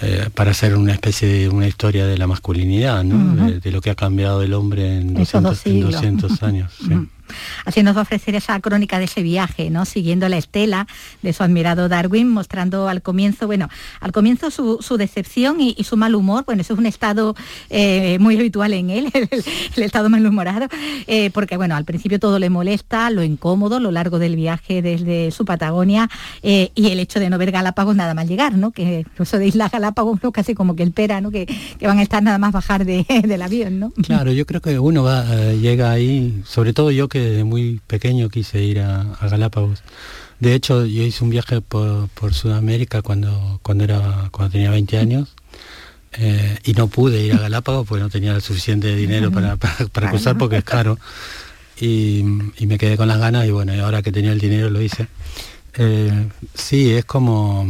[0.03, 3.95] eh, para hacer una especie de una historia de la masculinidad, de, lo que ha
[3.95, 6.73] cambiado el hombre en 200, años.
[7.65, 9.85] a ofrecer esa crónica de ese viaje, ¿no?
[9.85, 10.87] Siguiendo la estela
[11.23, 13.69] de su admirado Darwin, mostrando al comienzo, bueno,
[14.01, 17.35] al comienzo su, decepción y, su mal humor, bueno, eso es un estado
[17.71, 19.11] eh, muy habitual en él,
[19.77, 20.67] el, estado malhumorado,
[21.07, 25.31] eh, porque bueno, al principio todo le molesta, lo incómodo, lo largo del viaje desde
[25.31, 26.09] su Patagonia
[26.43, 28.71] eh, y el hecho de no ver Galápagos nada más llegar, ¿no?
[28.71, 30.33] Que eso de Isla Galápagos, ¿no?
[30.33, 31.31] casi como que el pera, ¿no?
[31.31, 31.47] Que,
[31.83, 33.91] van a estar nada más bajar del avión, ¿no?
[33.91, 38.29] Claro, yo creo que uno va, llega ahí, sobre todo yo que desde muy pequeño
[38.29, 39.83] quise ir a, Galápagos.
[40.39, 45.35] De hecho, yo hice un viaje por, Sudamérica cuando, cuando, era, cuando tenía 20 años
[46.13, 50.39] eh, y no pude ir a Galápagos porque no tenía suficiente dinero para, para, cruzar
[50.39, 50.99] porque es caro.
[51.81, 55.09] Y, me quedé con las ganas y bueno, ahora que tenía el dinero lo hice.
[55.75, 57.67] Eh, sí, es como,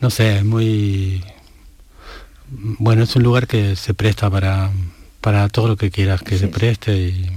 [0.00, 1.24] no sé, es muy...
[2.48, 4.70] Bueno, es un lugar que se presta para,
[5.20, 7.30] para todo lo que quieras que se preste y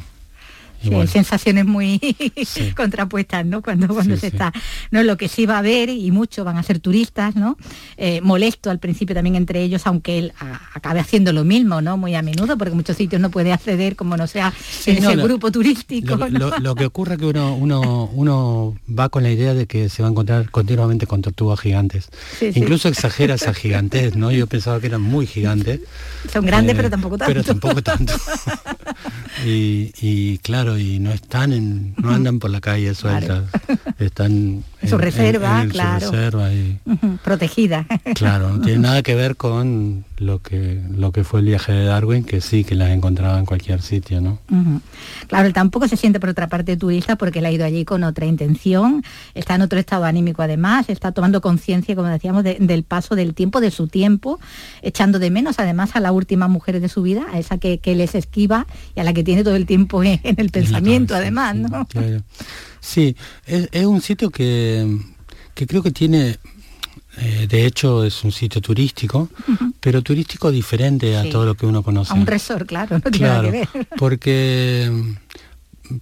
[0.83, 1.99] hay sensaciones muy
[2.75, 3.61] contrapuestas, ¿no?
[3.61, 4.51] Cuando, cuando se está.
[4.91, 7.57] No, lo que sí va a haber, y muchos van a ser turistas, ¿no?
[7.97, 10.33] Eh, molesto al principio también entre ellos, aunque él
[10.73, 11.97] acabe haciendo lo mismo, ¿no?
[11.97, 14.53] Muy a menudo, porque muchos sitios no puede acceder como no sea
[14.85, 16.17] en ese grupo turístico.
[16.61, 20.01] Lo, que ocurre es que uno, uno, uno va con la idea de que se
[20.01, 22.09] va a encontrar continuamente con tortugas gigantes.
[22.41, 24.31] Incluso exagera esa gigantez, ¿no?
[24.31, 25.81] Yo pensaba que eran muy gigantes.
[26.31, 27.33] Son grandes, pero tampoco tanto.
[27.33, 28.13] Pero tampoco tanto.
[29.45, 33.45] y claro, y no están en, no andan por la calle sueltas,
[33.99, 36.11] están en su reserva, claro,
[37.23, 37.85] protegida.
[38.15, 41.85] Claro, no tiene nada que ver con lo que lo que fue el viaje de
[41.85, 44.39] Darwin, que sí, que las encontraba en cualquier sitio, ¿no?
[45.27, 48.03] Claro, él tampoco se siente por otra parte turista porque él ha ido allí con
[48.03, 49.03] otra intención,
[49.35, 53.61] está en otro estado anímico además, está tomando conciencia, como decíamos, del paso del tiempo,
[53.61, 54.39] de su tiempo,
[54.81, 57.95] echando de menos además a la última mujer de su vida, a esa que, que
[57.95, 58.65] les esquiva
[58.95, 61.87] y a la que tiene todo el tiempo en, el pensamiento además, ¿no?
[62.79, 63.15] Sí,
[63.45, 64.99] es, un sitio que,
[65.53, 66.39] que creo que tiene
[67.21, 69.29] eh, de hecho es un sitio turístico,
[69.79, 72.13] pero turístico diferente a todo lo que uno conoce.
[72.13, 73.87] A un resort, claro, no tiene que ver.
[73.97, 74.91] Porque,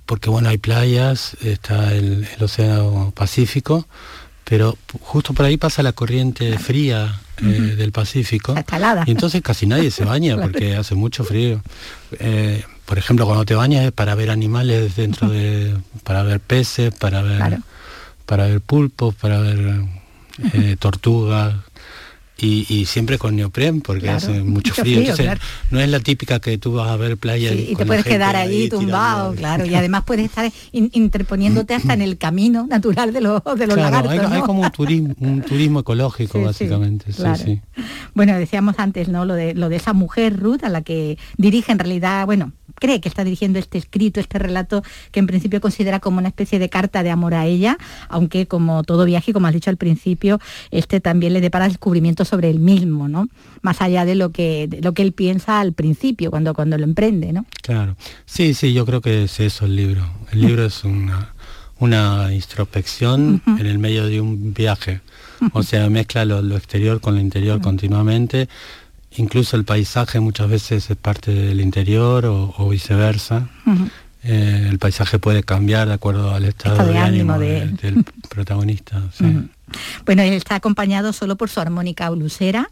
[0.06, 3.88] porque bueno, hay playas, está el, Océano Pacífico,
[4.44, 8.54] pero justo por ahí pasa la corriente fría eh, del Pacífico.
[9.08, 11.64] Y entonces casi nadie se baña porque hace mucho frío.
[12.20, 16.94] Eh, por ejemplo, cuando te bañas es para ver animales dentro de, para ver peces,
[16.94, 17.60] para ver,
[18.26, 19.82] para ver pulpos, para ver
[20.54, 21.54] eh, tortugas,
[22.40, 25.14] y, siempre con neopren porque hace mucho, frío.
[25.72, 28.70] no es la típica que tú vas a ver playa y, te puedes quedar allí
[28.70, 29.66] tumbado, claro.
[29.66, 34.32] Y además puedes estar interponiéndote hasta en el camino natural de los, de los lagartos.
[34.32, 37.06] Hay, como un turismo, un turismo ecológico, básicamente.
[38.14, 39.26] Bueno, decíamos antes, ¿no?
[39.26, 43.02] Lo de, lo de esa mujer, Ruth, a la que dirige en realidad, bueno, cree
[43.02, 46.70] que está dirigiendo este escrito, este relato que en principio considera como una especie de
[46.70, 47.78] carta de amor a ella,
[48.10, 50.40] aunque como todo viaje, como has dicho al principio,
[50.72, 53.28] este también le depara descubrimientos sobre él mismo, ¿no?
[53.62, 57.34] Más allá de lo que, lo que él piensa al principio, cuando, cuando lo emprende,
[57.34, 57.46] ¿no?
[57.62, 57.96] Claro.
[58.26, 60.06] Sí, sí, yo creo que es eso el libro.
[60.32, 61.34] El libro es una,
[61.80, 65.02] una introspección en el medio de un viaje.
[65.54, 68.50] O sea, mezcla lo, exterior con lo interior continuamente
[69.16, 73.50] incluso el paisaje muchas veces es parte del interior o, viceversa.
[74.24, 79.02] Eh, el paisaje puede cambiar de acuerdo al estado, de, ánimo, del protagonista.
[80.06, 82.70] Bueno, él está acompañado solo por su armónica blusera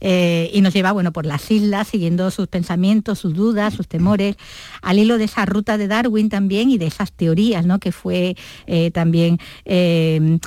[0.00, 4.36] eh, y nos lleva bueno, por las islas, siguiendo sus pensamientos, sus dudas, sus temores,
[4.82, 7.78] al hilo de esa ruta de Darwin también y de esas teorías ¿no?
[7.78, 10.38] que fue eh, también em,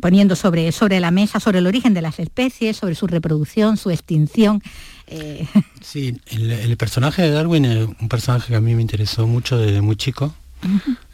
[0.00, 3.90] poniendo sobre, sobre la mesa, sobre el origen de las especies, sobre su reproducción, su
[3.90, 4.62] extinción.
[5.06, 5.46] Eh,
[5.80, 9.80] sí, el, personaje de Darwin es un personaje que a mí me interesó mucho desde
[9.80, 10.34] muy chico.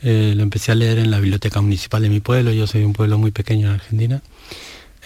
[0.03, 2.87] Eh, lo empecé a leer en la biblioteca municipal de mi pueblo, yo soy de
[2.87, 4.23] un pueblo muy pequeño en Argentina.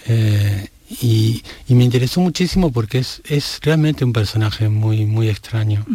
[0.07, 0.69] Eh,
[1.01, 5.87] y, me interesó muchísimo porque es, realmente un personaje muy, muy extraño.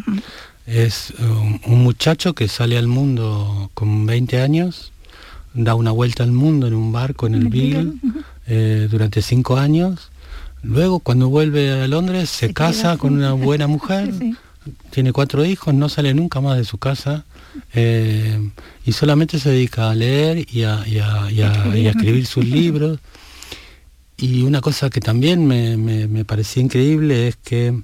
[0.66, 4.92] Es un, muchacho que sale al mundo con 20 años,
[5.54, 10.10] da una vuelta al mundo en un barco en el Beagle durante cinco años.
[10.64, 14.12] Luego, cuando vuelve a Londres, se, casa con una buena mujer,
[14.90, 17.24] tiene cuatro hijos, no sale nunca más de su casa
[17.74, 18.50] eh,
[18.86, 23.00] y solamente se dedica a leer y a, escribir sus libros.
[24.18, 27.82] Y una cosa que también me, parecía increíble es que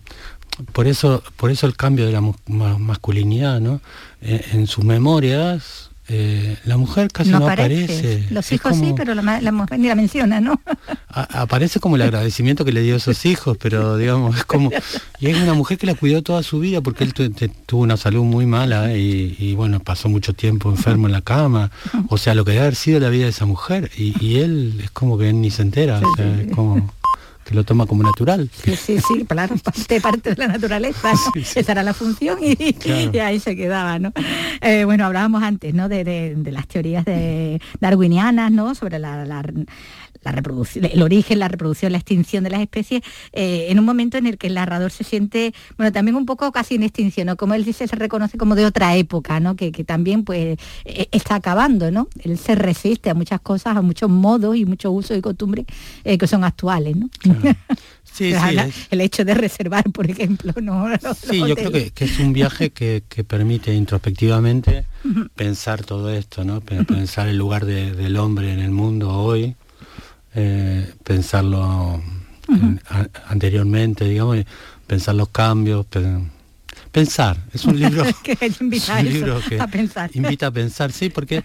[0.71, 3.81] por eso, por eso el cambio de la masculinidad, ¿no?
[4.21, 8.25] Eh, en sus memorias eh, la mujer casi no, aparece.
[8.29, 10.59] Los hijos sí, pero la, mujer ni la menciona, ¿no?
[11.07, 14.71] aparece como el agradecimiento que le dio a esos hijos, pero digamos, es como...
[15.19, 18.23] Y es una mujer que la cuidó toda su vida porque él tuvo una salud
[18.23, 21.71] muy mala y, bueno, pasó mucho tiempo enfermo en la cama.
[22.09, 23.89] O sea, lo que debe haber sido la vida de esa mujer.
[23.97, 26.01] Y, él es como que ni se entera.
[26.17, 26.91] es como
[27.43, 28.49] que lo toma como natural.
[28.51, 31.12] Sí, sí, sí, claro, parte, parte de la naturaleza,
[31.56, 32.75] esa era la función y,
[33.19, 34.12] ahí se quedaba, ¿no?
[34.62, 35.89] Eh, bueno, hablábamos antes, ¿no?
[35.89, 38.75] De, las teorías de darwinianas, ¿no?
[38.75, 39.25] Sobre la
[40.23, 43.01] la reproducción, el origen, la reproducción, la extinción de las especies,
[43.34, 46.51] eh, en un momento en el que el narrador se siente, bueno, también un poco
[46.51, 47.38] casi en extinción, ¿no?
[47.38, 49.56] Como él dice, se reconoce como de otra época, ¿no?
[49.56, 52.08] Que, también pues e, está acabando, ¿no?
[52.23, 55.65] Él se resiste a muchas cosas, a muchos modos y muchos usos y costumbres
[56.03, 57.10] eh, que son actuales, ¿no?
[58.13, 58.58] Sí, sí,
[58.91, 60.86] el hecho de reservar, por ejemplo, ¿no?
[61.15, 64.86] sí, yo creo que, es un viaje que, permite introspectivamente
[65.36, 66.62] pensar todo esto, ¿no?
[66.62, 69.56] Pensar el lugar del hombre en el mundo hoy,
[70.36, 72.03] eh, pensarlo
[73.27, 74.38] anteriormente, digamos,
[74.86, 75.88] pensar los cambios,
[76.93, 77.36] pensar.
[77.53, 78.97] Es un libro que invita,
[79.60, 80.10] a, pensar.
[80.13, 81.43] invita a pensar, sí, porque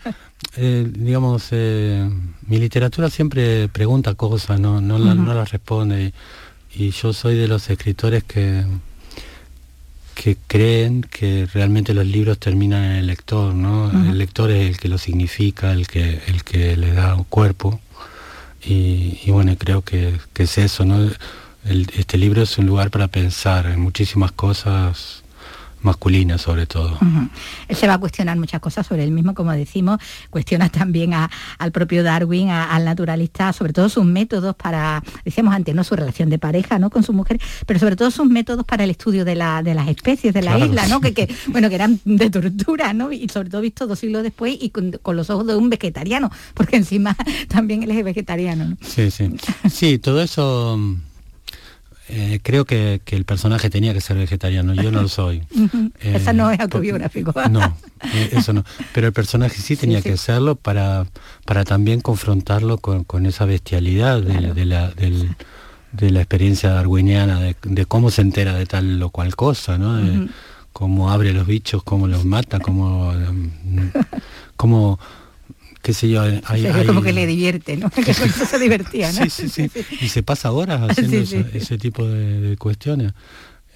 [0.56, 2.08] eh, digamos eh,
[2.46, 6.12] mi literatura siempre pregunta cosas, no, no, las responde
[6.74, 8.64] y, yo soy de los escritores que
[10.14, 13.88] que creen que realmente los libros terminan en el lector, ¿no?
[13.90, 17.80] El lector es el que lo significa, el que el que le da un cuerpo
[18.64, 21.08] y, bueno, creo que, es eso, ¿no?
[21.64, 25.17] este libro es un lugar para pensar en muchísimas cosas
[25.82, 26.98] masculina sobre todo.
[27.68, 29.98] Él se va a cuestionar muchas cosas sobre él mismo, como decimos,
[30.30, 35.84] cuestiona también al propio Darwin, al naturalista, sobre todo sus métodos para, decíamos antes, no
[35.84, 36.90] su relación de pareja ¿no?
[36.90, 39.88] con su mujer, pero sobre todo sus métodos para el estudio de, la, de las
[39.88, 41.00] especies de la isla, ¿no?
[41.00, 43.12] Que, bueno, que eran de tortura, ¿no?
[43.12, 46.76] Y sobre todo visto dos siglos después y con, los ojos de un vegetariano, porque
[46.76, 47.16] encima
[47.48, 48.64] también él es vegetariano.
[48.64, 48.76] ¿no?
[48.82, 49.30] Sí, sí.
[49.70, 50.78] Sí, todo eso
[52.08, 55.42] eh, creo que, el personaje tenía que ser vegetariano, yo no lo soy.
[56.00, 57.32] Eh, Esa no es autobiográfico.
[57.50, 57.76] no,
[58.14, 58.64] eh, eso no.
[58.92, 61.06] Pero el personaje sí tenía que serlo para,
[61.44, 68.22] para también confrontarlo con, esa bestialidad de, la, de la experiencia darwiniana, de, cómo se
[68.22, 70.28] entera de tal o cual cosa, ¿no?
[70.72, 73.12] cómo abre los bichos, cómo los mata, cómo,
[74.56, 75.00] cómo
[75.88, 76.42] qué sé yo, hay,
[76.86, 77.88] como que le divierte, ¿no?
[78.04, 79.24] Que se divertía, ¿no?
[79.24, 79.70] Sí, sí, sí.
[80.02, 83.14] Y se pasa horas haciendo ese, tipo de cuestiones.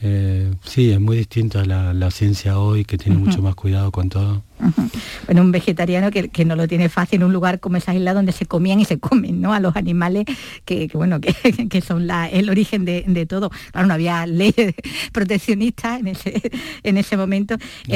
[0.05, 4.09] Eh, sí, es muy distinta la, la ciencia hoy, que tiene mucho más cuidado con
[4.09, 4.43] todo.
[5.27, 8.33] Bueno, un vegetariano que, no lo tiene fácil en un lugar como esa isla donde
[8.33, 9.53] se comían y se comen, ¿no?
[9.53, 10.25] A los animales
[10.65, 13.51] que, bueno, que, son el origen de, todo.
[13.71, 14.55] Claro, no había ley
[15.13, 16.43] proteccionista en ese,
[16.83, 17.57] en ese momento.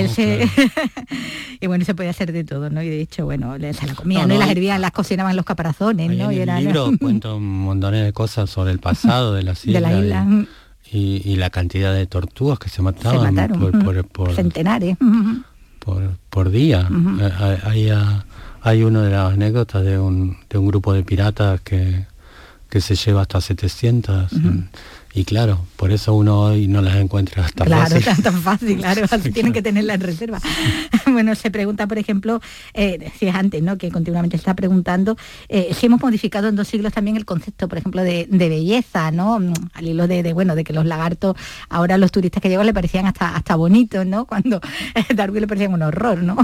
[1.60, 2.82] y bueno, se podía hacer de todo, ¿no?
[2.82, 6.30] Y de hecho, bueno, se la comían, y las hervían, las cocinaban los caparazones, ¿no?
[6.30, 9.82] En el libro cuento un montón de cosas sobre el pasado de las islas.
[9.82, 10.48] De la isla y,
[10.92, 13.34] la cantidad de tortugas que se mataban
[14.12, 14.96] por, centenares
[16.30, 16.88] por, día.
[17.20, 17.90] Eh, hay,
[18.62, 22.06] hay una de las anécdotas de un, de un grupo de piratas que,
[22.68, 24.32] que se lleva hasta 700
[25.16, 28.02] y claro, por eso uno hoy no las encuentra tan claro, fácil.
[28.02, 30.42] Claro, tan fácil, claro, tienen que tenerla en reserva.
[31.06, 32.42] bueno, se pregunta, por ejemplo,
[32.74, 33.78] eh, decías antes, ¿no?
[33.78, 35.16] Que continuamente se está preguntando
[35.48, 39.40] eh, si hemos modificado en dos siglos también el concepto, por ejemplo, de, belleza, ¿no?
[39.72, 41.34] Al hilo de, bueno, de que los lagartos,
[41.70, 44.26] ahora a los turistas que llegan le parecían hasta, hasta bonitos, ¿no?
[44.36, 44.60] Cuando
[45.14, 46.36] Darwin le parecían un horror, ¿no?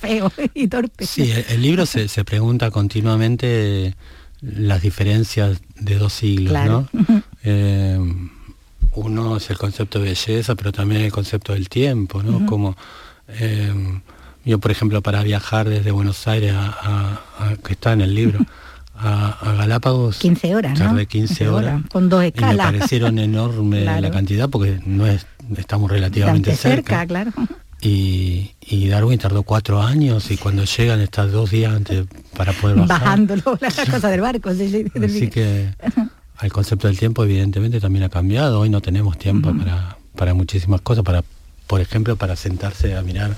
[0.00, 1.06] Feo y torpe.
[1.06, 3.96] Sí, el, libro se, se pregunta continuamente
[4.40, 6.88] las diferencias de dos siglos, ¿no?
[7.42, 7.98] Eh,
[8.92, 12.44] uno es el concepto de belleza, pero también el concepto del tiempo, ¿no?
[12.44, 12.76] Como
[13.28, 13.72] eh,
[14.44, 17.20] yo, por ejemplo, para viajar desde Buenos Aires a,
[17.64, 18.40] que está en el libro,
[18.94, 22.52] a, Galápagos 15 horas, tardé 15, horas, con dos escalas.
[22.52, 25.26] Y me parecieron enorme la cantidad porque no es
[25.56, 27.32] estamos relativamente cerca, claro.
[27.82, 33.00] Y, Darwin tardó cuatro años y cuando llegan está dos días antes para poder bajar.
[33.00, 34.50] Bajándolo, la cosa del barco.
[34.50, 35.70] Así que
[36.42, 38.60] el concepto del tiempo evidentemente también ha cambiado.
[38.60, 41.22] Hoy no tenemos tiempo para, para muchísimas cosas, para
[41.70, 43.36] por ejemplo, para sentarse a mirar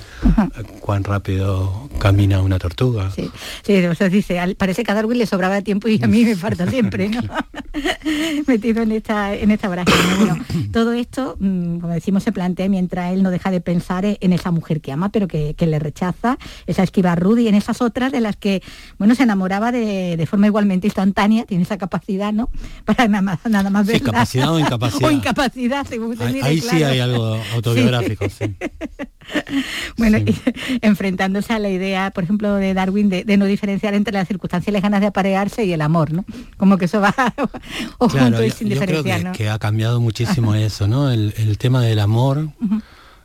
[0.81, 3.11] cuán rápido camina una tortuga.
[3.11, 3.31] Sí,
[3.62, 6.35] sí o sea, dice, parece que a Darwin le sobraba tiempo y a mí me
[6.35, 7.21] falta siempre, ¿no?
[8.47, 10.38] Metido en esta, en esta Bueno,
[10.73, 14.51] todo esto, mm, como decimos, se plantea mientras él no deja de pensar en esa
[14.51, 18.23] mujer que ama, pero que, le rechaza, esa esquiva Rudy, y en esas otras de
[18.23, 18.63] las que,
[18.98, 22.48] bueno, se enamoraba de, forma igualmente instantánea, tiene esa capacidad, ¿no?
[22.87, 25.02] Para nada más, nada más sí, capacidad o incapacidad.
[25.09, 28.21] o incapacidad, según se Ahí, sí hay algo autobiográfico.
[29.96, 30.18] bueno,
[30.81, 35.00] enfrentándose a la idea, por ejemplo, de Darwin de, no diferenciar entre las circunstancias ganas
[35.00, 36.25] de aparearse y el amor, ¿no?
[36.56, 37.14] Como que eso va
[37.98, 41.10] junto y sin diferenciar, que, ha cambiado muchísimo eso, ¿no?
[41.10, 42.48] El, tema del amor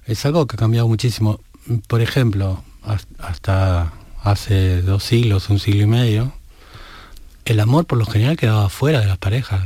[0.06, 1.40] es algo que ha cambiado muchísimo.
[1.88, 2.64] Por ejemplo,
[3.20, 3.92] hasta
[4.22, 6.34] hace dos siglos, un siglo y medio,
[7.46, 9.62] el amor por lo general quedaba fuera de las parejas.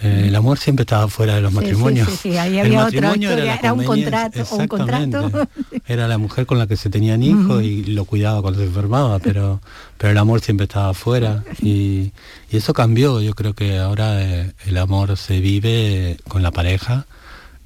[0.00, 2.08] Eh, el amor siempre estaba fuera de los matrimonios.
[2.08, 5.48] Sí, sí, ahí había otra historia, era, un contrato, un contrato.
[5.86, 9.18] Era la mujer con la que se tenían hijos y lo cuidaba cuando se enfermaba,
[9.20, 9.60] pero,
[9.96, 12.12] pero el amor siempre estaba fuera y,
[12.50, 13.20] eso cambió.
[13.20, 17.06] Yo creo que ahora eh, el amor se vive con la pareja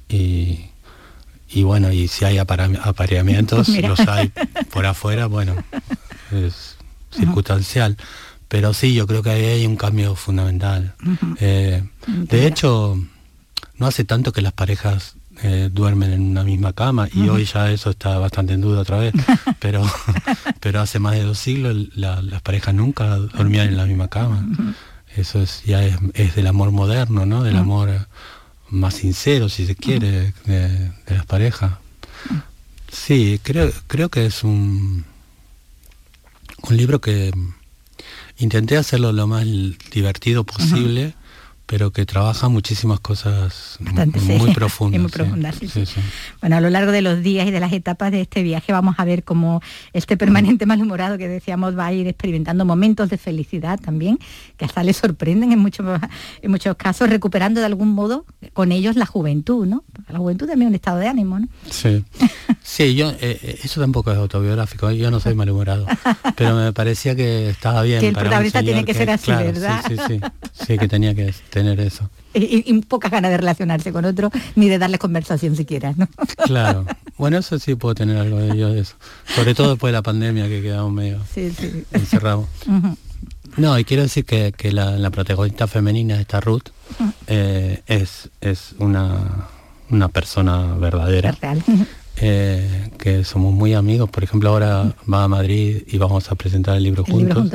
[0.07, 0.67] y,
[1.49, 4.31] y bueno, y si hay apareamientos, los hay
[4.71, 5.55] por afuera, bueno,
[6.31, 6.77] es
[7.11, 7.97] circunstancial.
[8.51, 10.93] Pero sí, yo creo que ahí hay un cambio fundamental.
[11.39, 13.01] Eh, de hecho,
[13.77, 17.71] no hace tanto que las parejas eh, duermen en una misma cama y hoy ya
[17.71, 19.13] eso está bastante en duda otra vez,
[19.59, 19.89] pero,
[20.59, 24.45] pero hace más de dos siglos las parejas nunca dormían en la misma cama.
[25.15, 27.43] Eso es, ya es, del amor moderno, ¿no?
[27.43, 28.05] Del amor
[28.69, 31.71] más sincero, si se quiere, de, de las parejas.
[32.91, 35.05] Sí, creo, creo que es un,
[36.63, 37.31] un libro que
[38.41, 39.45] Intenté hacerlo lo más
[39.91, 41.13] divertido posible,
[41.71, 45.55] pero que trabaja muchísimas cosas muy, profundas.
[46.41, 48.95] Bueno, a lo largo de los días y de las etapas de este viaje vamos
[48.97, 49.61] a ver cómo
[49.93, 54.19] este permanente malhumorado que decíamos va a ir experimentando momentos de felicidad también,
[54.57, 55.85] que hasta le sorprenden en muchos,
[56.41, 59.85] en muchos casos, recuperando de algún modo con ellos la juventud, ¿no?
[60.09, 61.47] La juventud también es un estado de ánimo, ¿no?
[61.69, 62.03] Sí,
[62.61, 65.85] sí yo, eh, eh, eso tampoco es autobiográfico, yo no soy malhumorado,
[66.35, 68.01] pero me parecía que estaba bien.
[68.01, 69.85] Que el protagonista tiene que, ser así, ¿verdad?
[69.87, 71.31] Sí, sí, sí, sí, que tenía que
[71.61, 72.09] tener eso.
[72.33, 76.07] Y, pocas ganas de relacionarse con otro, ni de darle conversación siquiera, ¿no?
[76.45, 76.85] Claro.
[77.17, 78.95] Bueno, eso sí puedo tener algo de ello de eso.
[79.35, 81.19] Sobre todo después de la pandemia que quedamos medio
[81.91, 82.47] encerrados.
[83.57, 86.69] No, y quiero decir que, la, protagonista femenina, esta Ruth,
[87.27, 89.47] eh, es, es una,
[89.89, 91.33] una persona verdadera.
[91.33, 91.63] Real.
[92.23, 94.07] Eh, que somos muy amigos.
[94.09, 97.51] Por ejemplo, ahora va a Madrid y vamos a presentar el libro juntos.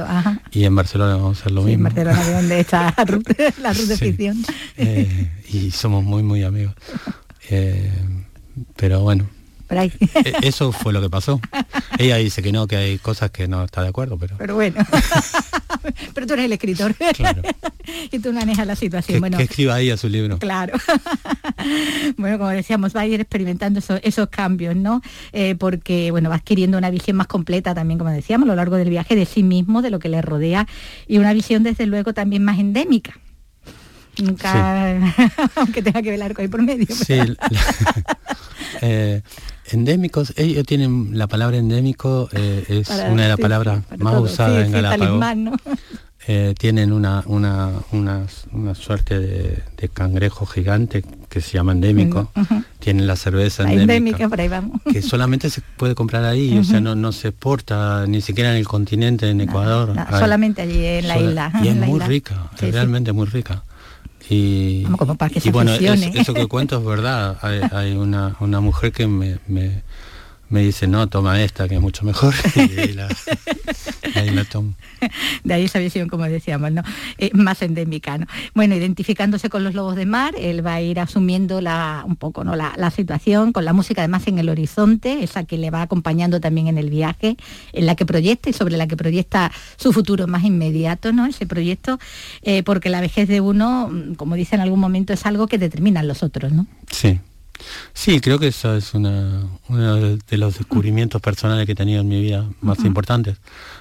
[0.50, 1.86] y en Barcelona vamos a hacer lo mismo.
[1.88, 3.34] En Barcelona, donde está la ruta
[3.72, 4.44] de ficción.
[4.76, 6.74] Eh, y somos muy, muy amigos.
[7.48, 7.92] Eh,
[8.74, 9.28] pero bueno,
[9.70, 9.92] e,
[10.42, 11.40] eso fue lo que pasó.
[11.98, 14.36] Ella dice que no, que hay cosas que no está de acuerdo, pero...
[14.38, 14.76] Pero bueno.
[16.14, 16.94] pero tú eres el escritor.
[18.12, 19.16] y tú manejas la situación.
[19.16, 20.38] Que, bueno, que escriba ahí a su libro.
[20.38, 20.78] Claro.
[22.16, 25.02] bueno, como decíamos, va a ir experimentando esos, cambios, ¿no?
[25.32, 28.76] Eh, porque, bueno, va adquiriendo una visión más completa también, como decíamos, a lo largo
[28.76, 30.66] del viaje de sí mismo, de lo que le rodea,
[31.06, 33.14] y una visión, desde luego, también más endémica
[34.22, 35.12] nunca
[35.56, 37.18] aunque tenga que velar con ahí por medio sí,
[38.80, 39.22] eh,
[39.70, 44.72] endémicos, ellos tienen la palabra endémico, eh, es una de las palabras más usadas en
[44.72, 45.60] Galápagos.
[46.28, 52.32] Eh, tienen una, una, una, suerte de, cangrejo gigante que se llama endémico.
[52.80, 54.28] Tienen la cerveza endémica,
[54.90, 58.56] que solamente se puede comprar ahí, o sea, no, no se exporta ni siquiera en
[58.56, 59.94] el continente, en Ecuador.
[60.10, 61.52] solamente allí en la isla.
[61.62, 63.62] Y es muy rica, es realmente muy rica.
[64.28, 64.84] Y,
[65.52, 67.38] bueno, eso, que cuento es verdad.
[67.42, 69.82] Hay, una, una, mujer que me, me
[70.50, 72.34] dice, no, toma esta, que es mucho mejor.
[72.54, 73.08] y ahí la,
[75.44, 76.82] De ahí esa visión, como decíamos, ¿no?
[77.18, 78.18] Eh, más endémica.
[78.18, 78.26] ¿no?
[78.54, 82.44] Bueno, identificándose con los lobos de mar, él va a ir asumiendo la, un poco
[82.44, 82.56] ¿no?
[82.56, 86.68] la, situación, con la música además en el horizonte, esa que le va acompañando también
[86.68, 87.36] en el viaje,
[87.72, 91.26] en la que proyecta y sobre la que proyecta su futuro más inmediato, ¿no?
[91.26, 91.98] Ese proyecto,
[92.42, 96.06] eh, porque la vejez de uno, como dice en algún momento, es algo que determinan
[96.08, 96.66] los otros, ¿no?
[96.90, 97.20] Sí.
[97.92, 102.08] Sí, creo que eso es una, uno de los descubrimientos personales que he tenido en
[102.08, 103.38] mi vida más importantes.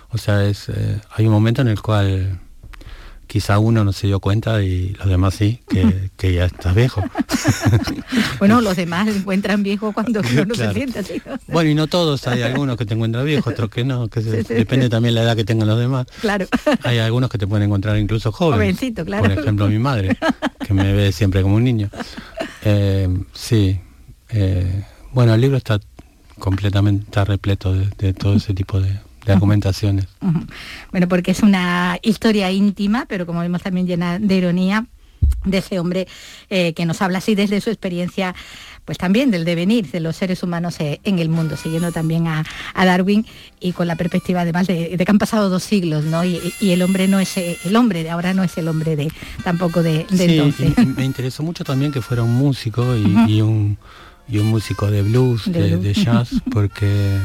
[0.09, 2.39] O sea, es, eh, hay un momento en el cual
[3.28, 7.03] quizá uno no se dio cuenta y los demás sí, que, ya estás viejo.
[8.39, 11.21] bueno, los demás encuentran viejos cuando uno no se siente así.
[11.47, 14.89] Bueno, y no todos, hay algunos que te encuentran viejo, otros que no, que depende
[14.89, 16.07] también la edad que tengan los demás.
[16.21, 16.47] Claro.
[16.84, 18.76] Hay algunos que te pueden encontrar incluso jóvenes.
[18.76, 19.23] Jovencito, claro.
[19.23, 20.17] Por ejemplo, mi madre,
[20.65, 21.89] que me ve siempre como un niño.
[22.63, 23.80] Eh, sí.
[24.30, 25.80] Eh, bueno, el libro está
[26.39, 30.07] completamente está repleto de todo ese tipo de, de argumentaciones.
[30.91, 34.86] Bueno, porque es una historia íntima, pero como vemos también llena de ironía
[35.43, 36.07] de ese hombre
[36.49, 38.36] eh, que nos habla así desde su experiencia
[38.84, 42.43] pues también del devenir de los seres humanos eh, en el mundo, siguiendo también a,
[42.76, 43.26] Darwin
[43.59, 46.23] y con la perspectiva además de, que han pasado dos siglos, ¿no?
[46.23, 49.11] Y, el hombre no es eh, el hombre de ahora no es el hombre de
[49.43, 50.73] tampoco de, entonces.
[50.95, 53.80] me interesó mucho también que fuera un músico y un
[54.28, 55.84] y un músico de blues, De de, blues.
[55.84, 57.17] de jazz, porque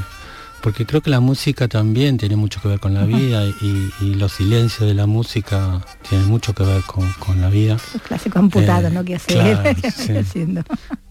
[0.62, 4.14] porque creo que la música también tiene mucho que ver con la vida y, y
[4.14, 7.78] los silencios de la música tienen mucho que ver con, con la vida.
[7.92, 9.04] Los clásicos amputados, Eh, ¿no?
[9.04, 9.62] Que hace claro,
[9.96, 10.12] sí.
[10.16, 10.62] haciendo.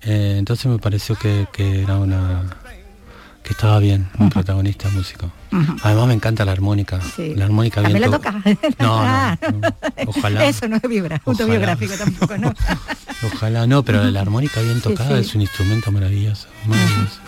[0.01, 2.43] Eh, entonces me pareció que, que era una
[3.43, 5.31] que estaba bien, un protagonista músico.
[5.81, 6.99] Además me encanta la armónica.
[7.01, 7.33] Sí.
[7.35, 8.59] La armónica bien ¿También la to- toca?
[8.77, 9.37] No, Ah.
[9.51, 9.75] no, no.
[10.05, 10.45] Ojalá.
[10.45, 11.21] Eso no es Ojalá.
[11.25, 12.53] autobiográfico tampoco, ¿no?
[13.33, 15.21] Ojalá no, pero la armónica bien tocada sí.
[15.21, 16.47] es un instrumento maravilloso.
[16.67, 17.19] maravilloso.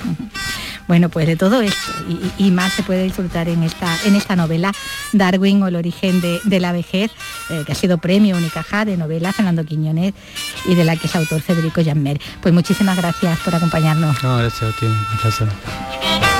[0.92, 1.94] Bueno, pues de todo esto
[2.38, 4.74] y, más se puede disfrutar en esta, en esta novela,
[5.14, 7.12] Darwin o el origen de, de la vejez,
[7.50, 10.14] eh, que ha sido premio Unicaja de novela Fernando Quiñones
[10.66, 12.20] y de la que es autor Federico Janmer.
[12.42, 14.22] Pues muchísimas gracias por acompañarnos.
[14.22, 16.31] No, gracias a ti, un.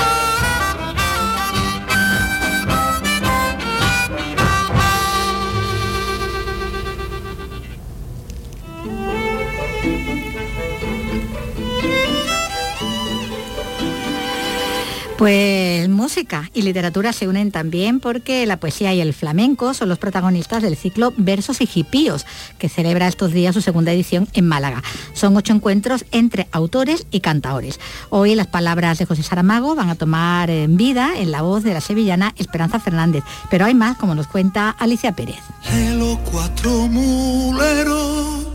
[15.22, 19.98] Pues música y literatura se unen también porque la poesía y el flamenco son los
[19.98, 22.26] protagonistas del ciclo Versos y Hipíos,
[22.58, 24.82] que celebra estos días su segunda edición en Málaga.
[25.12, 27.78] Son ocho encuentros entre autores y cantaores.
[28.10, 31.74] Hoy las palabras de José Saramago van a tomar en vida en la voz de
[31.74, 33.22] la sevillana Esperanza Fernández.
[33.48, 35.38] Pero hay más, como nos cuenta Alicia Pérez.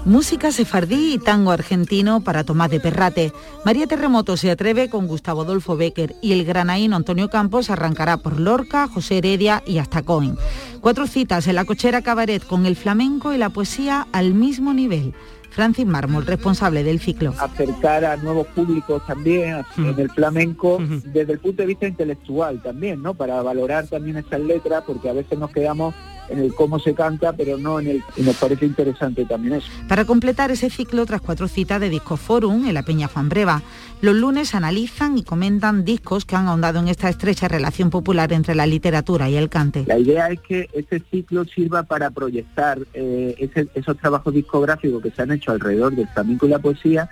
[0.08, 3.34] Música sefardí y tango argentino para Tomás de Perrate.
[3.66, 8.40] María Terremoto se atreve con Gustavo Adolfo Becker y el granaíno Antonio Campos arrancará por
[8.40, 10.38] Lorca, José Heredia y hasta Cohen.
[10.82, 15.14] Cuatro citas en la cochera cabaret con el flamenco y la poesía al mismo nivel.
[15.52, 17.36] Francis Mármol, responsable del ciclo.
[17.40, 23.04] acercar a nuevos públicos también en el flamenco desde el punto de vista intelectual también,
[23.04, 23.14] ¿no?
[23.14, 25.94] Para valorar también esas letras, porque a veces nos quedamos
[26.30, 28.04] en el cómo se canta, pero no en el...
[28.16, 29.68] Y nos parece interesante también eso.
[29.88, 33.62] Para completar ese ciclo tras cuatro citas de Disco Forum en la Peña Juan Breva,
[34.02, 38.54] los lunes analizan y comentan discos que han ahondado en esta estrecha relación popular entre
[38.56, 39.86] la literatura y el cante.
[39.88, 45.12] La idea es que este ciclo sirva para proyectar eh, ese- esos trabajos discográficos que
[45.12, 47.10] se han hecho alrededor del flamenco y la poesía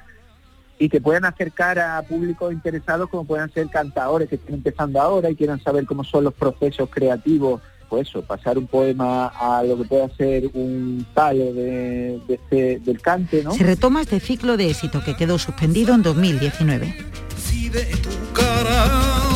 [0.78, 5.30] y que puedan acercar a públicos interesados como puedan ser cantadores que estén empezando ahora
[5.30, 9.77] y quieran saber cómo son los procesos creativos, pues eso, pasar un poema a lo
[9.77, 13.53] que pueda ser un palo de, de este- del cante, ¿no?
[13.53, 16.95] Se retoma este ciclo de éxito que quedó suspendido en 2019.
[17.38, 18.88] Si de tu cara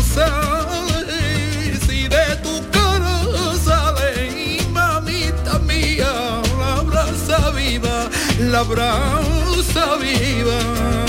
[0.03, 3.21] sale, si de tu cara
[3.63, 11.05] sale, mamita mía, la brasa viva, la brasa viva.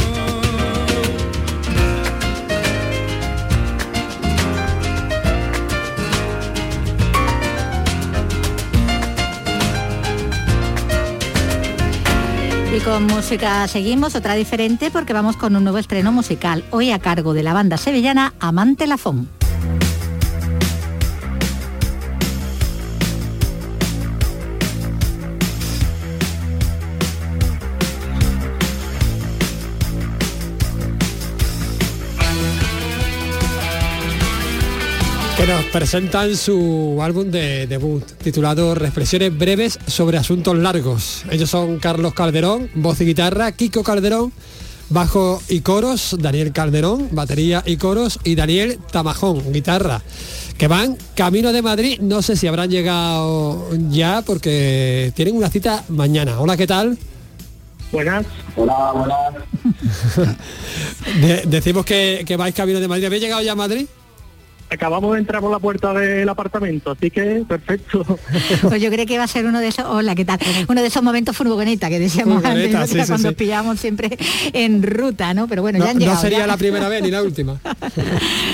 [12.73, 17.01] Y con música seguimos, otra diferente porque vamos con un nuevo estreno musical, hoy a
[17.01, 19.40] cargo de la banda sevillana Amante Lafón.
[35.51, 41.25] Nos presentan su álbum de debut titulado Reflexiones breves sobre asuntos largos.
[41.29, 44.33] Ellos son Carlos Calderón, voz y guitarra, Kiko Calderón,
[44.91, 50.01] bajo y coros, Daniel Calderón, batería y coros y Daniel Tamajón, guitarra,
[50.57, 55.83] que van camino de Madrid, no sé si habrán llegado ya porque tienen una cita
[55.89, 56.39] mañana.
[56.39, 56.97] Hola, ¿qué tal?
[57.91, 58.25] Buenas.
[58.55, 60.37] Hola, buenas.
[61.21, 63.07] De- decimos que, que vais camino de Madrid.
[63.07, 63.87] ¿Habéis llegado ya a Madrid?
[64.73, 68.05] Acabamos de entrar por la puerta del apartamento, así que perfecto.
[68.63, 70.39] Pues yo creo que va a ser uno de esos, hola, ¿qué tal?
[70.69, 73.03] Uno de esos momentos furgoneta que decíamos Furgoneta, antes, sí, ¿no?
[73.05, 73.35] sí, cuando sí.
[73.35, 74.17] pillamos siempre
[74.53, 75.49] en ruta, ¿no?
[75.49, 76.21] Pero bueno, No, ya han no llegado.
[76.21, 76.47] sería ya.
[76.47, 77.61] la primera vez ni la última.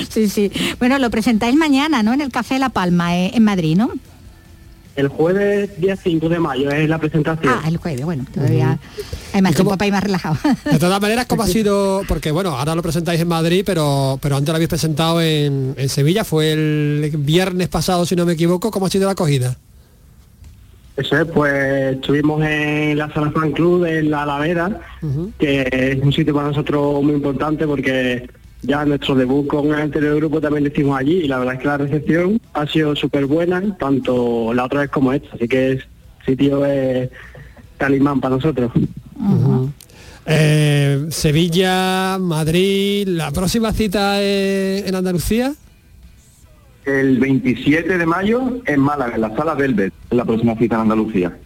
[0.09, 0.51] Sí, sí.
[0.79, 2.13] Bueno, lo presentáis mañana, ¿no?
[2.13, 3.91] En el Café La Palma, eh, en Madrid, ¿no?
[4.97, 7.53] El jueves día 5 de mayo es la presentación.
[7.55, 8.79] Ah, el jueves, bueno, todavía
[9.31, 10.37] hay más tiempo para ir más relajado.
[10.71, 12.01] De todas maneras, ¿cómo ha sido?
[12.07, 15.89] Porque bueno, ahora lo presentáis en Madrid, pero, pero antes lo habéis presentado en, en
[15.89, 19.55] Sevilla, fue el viernes pasado, si no me equivoco, ¿cómo ha sido la acogida?
[20.95, 24.79] Eso es, pues estuvimos en la sala fan club en la Alavera,
[25.37, 28.27] que es un sitio para nosotros muy importante porque
[28.61, 31.61] ya nuestro debut con el anterior grupo también lo hicimos allí y la verdad es
[31.61, 35.71] que la recepción ha sido súper buena, tanto la otra vez como esta, así que
[35.71, 35.85] el
[36.25, 37.09] sitio es
[37.77, 38.71] talismán para nosotros.
[40.25, 45.53] Eh, Sevilla, Madrid, la próxima cita es en Andalucía.
[46.85, 51.37] El 27 de mayo en Málaga, en la sala Velvet, la próxima cita en Andalucía.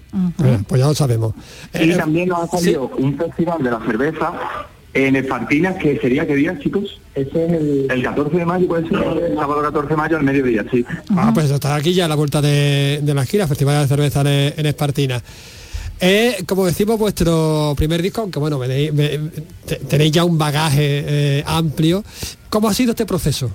[0.43, 1.33] Eh, pues ya lo sabemos.
[1.73, 4.33] Y Eh, también nos ha salido un festival de la cerveza
[4.93, 6.99] En Espartinas, que sería qué día, chicos?
[7.15, 7.87] Ese es el...
[7.89, 10.85] El 14 de mayo, puede ser, el sábado 14 de mayo al mediodía, sí.
[11.15, 14.21] Ah, pues está aquí ya a la vuelta de, de la esquina, Festival de Cerveza
[14.21, 15.21] en, en Espartina.
[16.01, 18.59] Es, como decimos, vuestro primer disco, aunque bueno,
[19.87, 22.03] tenéis ya un bagaje eh, amplio.
[22.49, 23.51] ¿Cómo ha sido este proceso?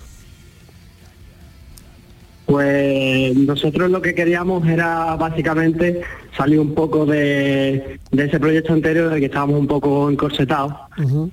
[2.46, 6.00] Pues nosotros lo que queríamos era básicamente
[6.36, 10.72] salir un poco de, de ese proyecto anterior del que estábamos un poco encorsetados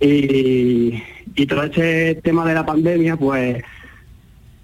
[0.01, 1.01] y,
[1.35, 3.63] y todo este tema de la pandemia pues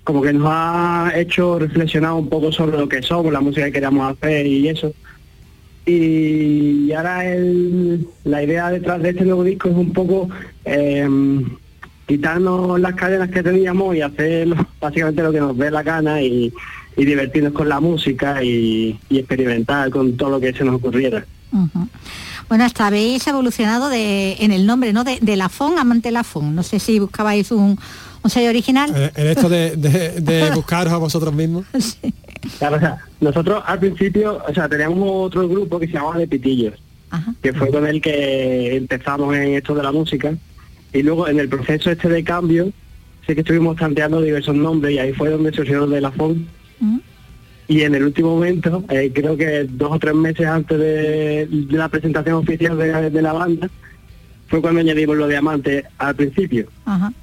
[0.04, 3.74] como que nos ha hecho reflexionar un poco sobre lo que somos, la música que
[3.74, 4.91] queríamos hacer y eso.
[5.86, 10.30] Y ahora el- la idea detrás de este nuevo disco es un poco
[10.66, 11.45] em,
[12.10, 16.22] quitarnos las cadenas que teníamos y hacer lo- básicamente lo que nos dé la gana
[16.24, 16.51] y,
[16.97, 21.24] y divertirnos con la música y, y experimentar con todo lo que se nos ocurriera.
[21.53, 21.88] Ujú.
[22.49, 25.03] Bueno, hasta habéis evolucionado de, en el nombre, ¿no?
[25.03, 26.55] De, de Lafón a Mantelafón.
[26.55, 27.78] No sé si buscabais un,
[28.24, 28.91] un sello original.
[28.95, 31.66] Eh, En esto de, de- de buscaros a vosotros mismos.
[32.57, 36.28] Claro, o sea, nosotros al principio, o sea, teníamos otro grupo que se llamaba De
[36.28, 36.74] Pitillos,
[37.43, 40.34] que fue con el que empezamos en esto de la música.
[40.93, 42.71] Y luego en el proceso este de cambio,
[43.27, 46.47] sí que estuvimos tanteando diversos nombres y ahí fue donde surgió de la FON.
[47.67, 51.77] Y en el último momento, eh, creo que dos o tres meses antes de, de
[51.77, 53.69] la presentación oficial de, de la banda,
[54.50, 56.68] fue cuando añadimos los diamantes al principio.
[56.86, 57.14] Ajá.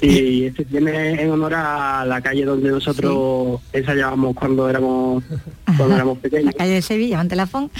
[0.00, 5.22] Y este tiene en honor a la calle donde nosotros ensayábamos cuando éramos
[5.76, 6.46] cuando éramos pequeños.
[6.46, 7.70] La calle de Sevilla, Mantelafón.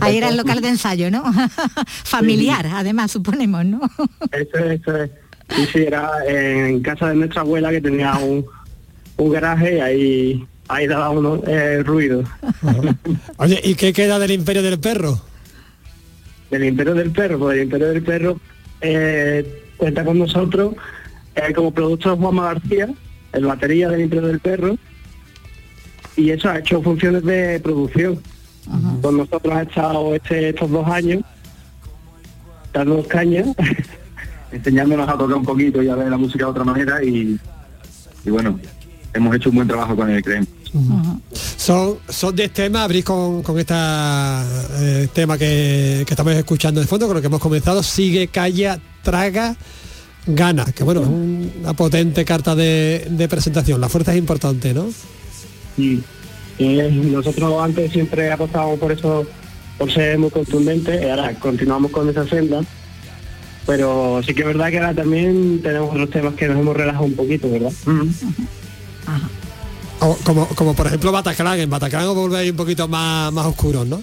[0.00, 1.24] Ahí era el local de ensayo, ¿no?
[2.04, 3.80] Familiar, además, suponemos, ¿no?
[4.30, 5.10] Eso es, eso es.
[5.58, 8.46] Y sí, era en casa de nuestra abuela que tenía un,
[9.16, 12.22] un garaje y ahí, ahí daba uno eh, ruido.
[13.38, 15.20] Oye, ¿y qué queda del Imperio del Perro?
[16.50, 18.40] Del Imperio del Perro, pues el Imperio del Perro
[18.80, 20.74] eh, cuenta con nosotros
[21.34, 22.88] eh, como productor Juanma García,
[23.32, 24.76] el batería del Imperio del Perro,
[26.16, 28.20] y eso ha hecho funciones de producción.
[29.00, 31.22] Con nosotros ha estado este, estos dos años
[32.72, 33.44] dándonos caña,
[34.52, 37.38] Enseñándonos a tocar un poquito y a ver la música de otra manera y,
[38.24, 38.58] y bueno,
[39.16, 40.48] hemos hecho un buen trabajo con el creemos.
[41.56, 43.74] Son, son 10 temas, abrís con, con este
[45.14, 49.56] tema que, que estamos escuchando de fondo, con lo que hemos comenzado, sigue, calla, traga,
[50.26, 54.74] gana, que bueno, es un- una potente carta de, de presentación, la fuerza es importante,
[54.74, 54.86] ¿no?
[55.76, 56.02] Sí.
[56.58, 59.26] Y eh, nosotros antes siempre apostábamos por eso,
[59.78, 62.62] por ser muy contundentes, y ahora continuamos con esa senda.
[63.66, 67.04] Pero sí que es verdad que ahora también tenemos otros temas que nos hemos relajado
[67.04, 67.72] un poquito, ¿verdad?
[70.00, 73.86] O- como, como por ejemplo Bataclan, en Bataclan os volvéis un poquito más, más oscuros,
[73.86, 74.02] ¿no?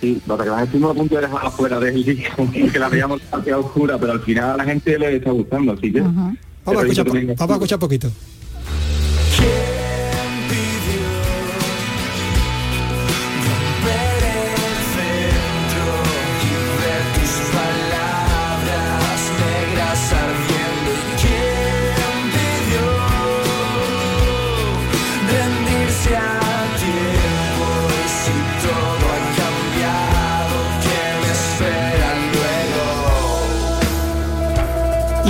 [0.00, 3.98] Sí, Bataclan estuvimos a punto de dejar afuera del disco, que la veíamos demasiado oscura,
[3.98, 6.00] pero al final a la gente le está gustando, así que...
[6.00, 6.36] Vamos
[6.82, 8.10] a escuchar, vamos a escuchar poquito.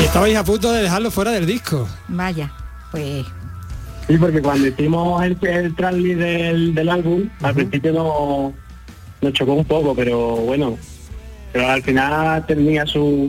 [0.07, 1.86] Estabais a punto de dejarlo fuera del disco.
[2.09, 2.52] Vaya,
[2.90, 3.26] pues
[4.07, 8.54] Sí, porque cuando hicimos el, el trailer del, del álbum, al principio no,
[9.20, 10.78] nos chocó un poco, pero bueno,
[11.52, 13.28] pero al final tenía su,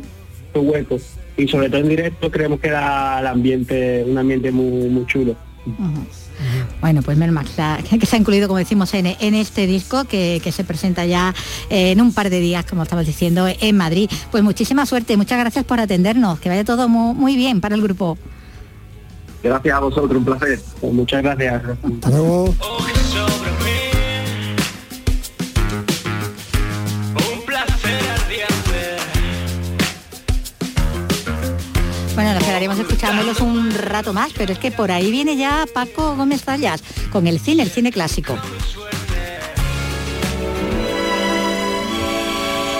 [0.54, 0.98] su hueco.
[1.36, 5.36] Y sobre todo en directo creemos que era el ambiente, un ambiente muy, muy chulo.
[6.82, 7.46] Bueno, pues menos mal,
[8.00, 11.34] que se ha incluido, como decimos, en, en este disco que, que se presenta ya
[11.70, 14.10] eh, en un par de días, como estamos diciendo, en Madrid.
[14.32, 17.82] Pues muchísima suerte, muchas gracias por atendernos, que vaya todo mu- muy, bien para el
[17.82, 18.18] grupo.
[19.44, 20.60] Gracias a vosotros, un placer.
[20.82, 21.64] Pues muchas gracias.
[21.64, 22.54] Hasta luego.
[32.58, 36.82] Quedaríamos escuchándolos un rato más, pero es que por ahí viene ya Paco Gómez Fallas
[37.12, 38.36] con el cine, el cine clásico.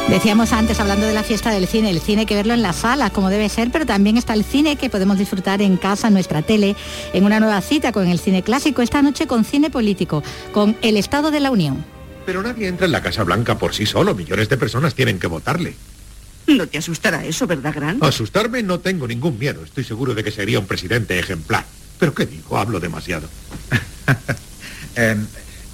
[0.10, 2.78] Decíamos antes, hablando de la fiesta del cine, el cine hay que verlo en las
[2.78, 6.16] salas, como debe ser, pero también está el cine que podemos disfrutar en casa, en
[6.16, 6.76] nuestra tele,
[7.14, 10.24] en una nueva cita con el cine clásico, esta noche con cine político,
[10.54, 11.86] con El Estado de la Unión.
[12.26, 14.16] Pero nadie entra en la Casa Blanca por sí solo.
[14.16, 15.76] Millones de personas tienen que votarle.
[16.48, 18.00] No te asustará eso, ¿verdad, Gran?
[18.02, 19.64] Asustarme no tengo ningún miedo.
[19.64, 21.66] Estoy seguro de que sería un presidente ejemplar.
[22.00, 22.58] Pero ¿qué digo?
[22.58, 23.30] Hablo demasiado.
[24.96, 25.28] Em,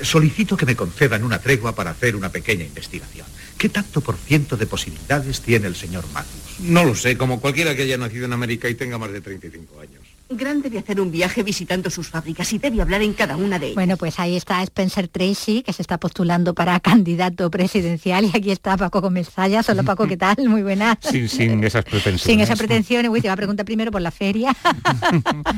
[0.03, 3.25] Solicito que me concedan una tregua para hacer una pequeña investigación.
[3.57, 6.59] ¿Qué tanto por ciento de posibilidades tiene el señor Matthews?
[6.59, 9.79] No lo sé, como cualquiera que haya nacido en América y tenga más de 35
[9.79, 10.02] años.
[10.29, 13.67] Grande de hacer un viaje visitando sus fábricas y debe hablar en cada una de
[13.67, 13.75] ellas.
[13.75, 18.49] Bueno, pues ahí está Spencer Tracy, que se está postulando para candidato presidencial, y aquí
[18.51, 19.61] está Paco Gómez Zaya.
[19.67, 20.37] Hola Paco, ¿qué tal?
[20.47, 20.97] Muy buenas.
[21.01, 22.21] Sin, sin esas pretensiones.
[22.21, 23.11] Sin esas pretensiones.
[23.11, 24.55] Uy, te va a preguntar primero por la feria.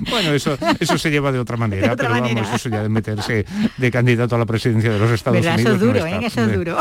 [0.10, 2.42] bueno, eso, eso se lleva de otra manera, De otra pero manera.
[2.42, 3.46] vamos, eso ya de meterse
[3.78, 5.56] de candidato a la presidencia de los Estados ¿Verdad?
[5.56, 5.76] Unidos.
[5.76, 6.06] Eso es duro, no.
[6.08, 6.26] ¿eh?
[6.26, 6.78] Eso es duro.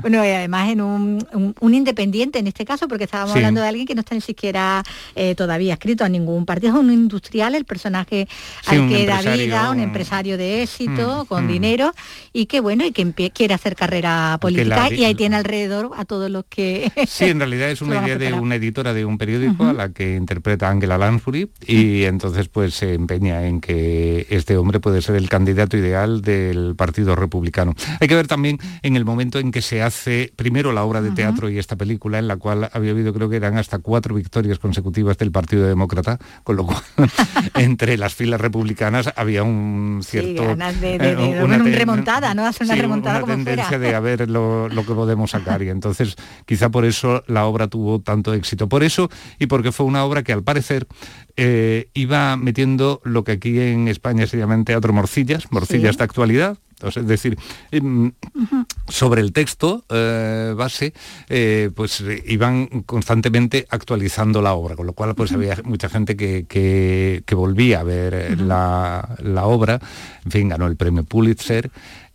[0.00, 3.38] bueno, y además en un, un- un independiente en este caso, porque estábamos Sí.
[3.38, 4.82] hablando de alguien que no está ni siquiera
[5.14, 8.26] eh, todavía escrito a ningún partido, es un industrial, el personaje
[8.68, 11.48] Sí, al que da vida, un empresario de éxito, Mm, con mm.
[11.48, 11.92] dinero,
[12.32, 16.04] y que bueno, y que quiere hacer carrera política, la- y ahí tiene alrededor a
[16.04, 16.90] todos los que...
[17.06, 20.16] Sí, en realidad es una idea de una editora de un periódico a la que
[20.16, 25.28] interpreta Angela Lansbury y entonces pues se empeña en que este hombre puede ser el
[25.28, 27.74] candidato ideal del Partido Republicano.
[28.00, 31.10] Hay que ver también en el momento en que se hace primero la obra de
[31.10, 34.58] teatro y esta película en la cual había habido creo que eran hasta cuatro victorias
[34.58, 36.82] consecutivas del Partido Demócrata, con lo cual
[37.54, 42.34] entre las filas republicanas había un Sí, cierto ganas de, de- eh, de- una remontada,
[42.34, 42.46] ¿no?
[42.46, 43.78] Hacer una Sí, remontada una como tendencia fuera.
[43.78, 46.16] de a ver lo, lo que podemos sacar y entonces
[46.46, 48.68] quizá por eso la obra tuvo tanto éxito.
[48.68, 49.08] Por eso
[49.38, 50.86] y porque fue una obra que al parecer
[51.36, 55.98] eh, iba metiendo lo que aquí en España se llaman teatro morcillas, morcillas Sí.
[55.98, 56.58] de actualidad.
[56.80, 57.36] Sea, es decir,
[57.72, 58.12] em,
[58.88, 60.92] sobre el texto eh, base,
[61.28, 66.16] eh, pues eh, iban constantemente actualizando la obra, con lo cual pues había mucha gente
[66.16, 69.80] que, que- que volvía a ver la, la obra,
[70.24, 71.70] en fin, ganó el premio Pulitzer.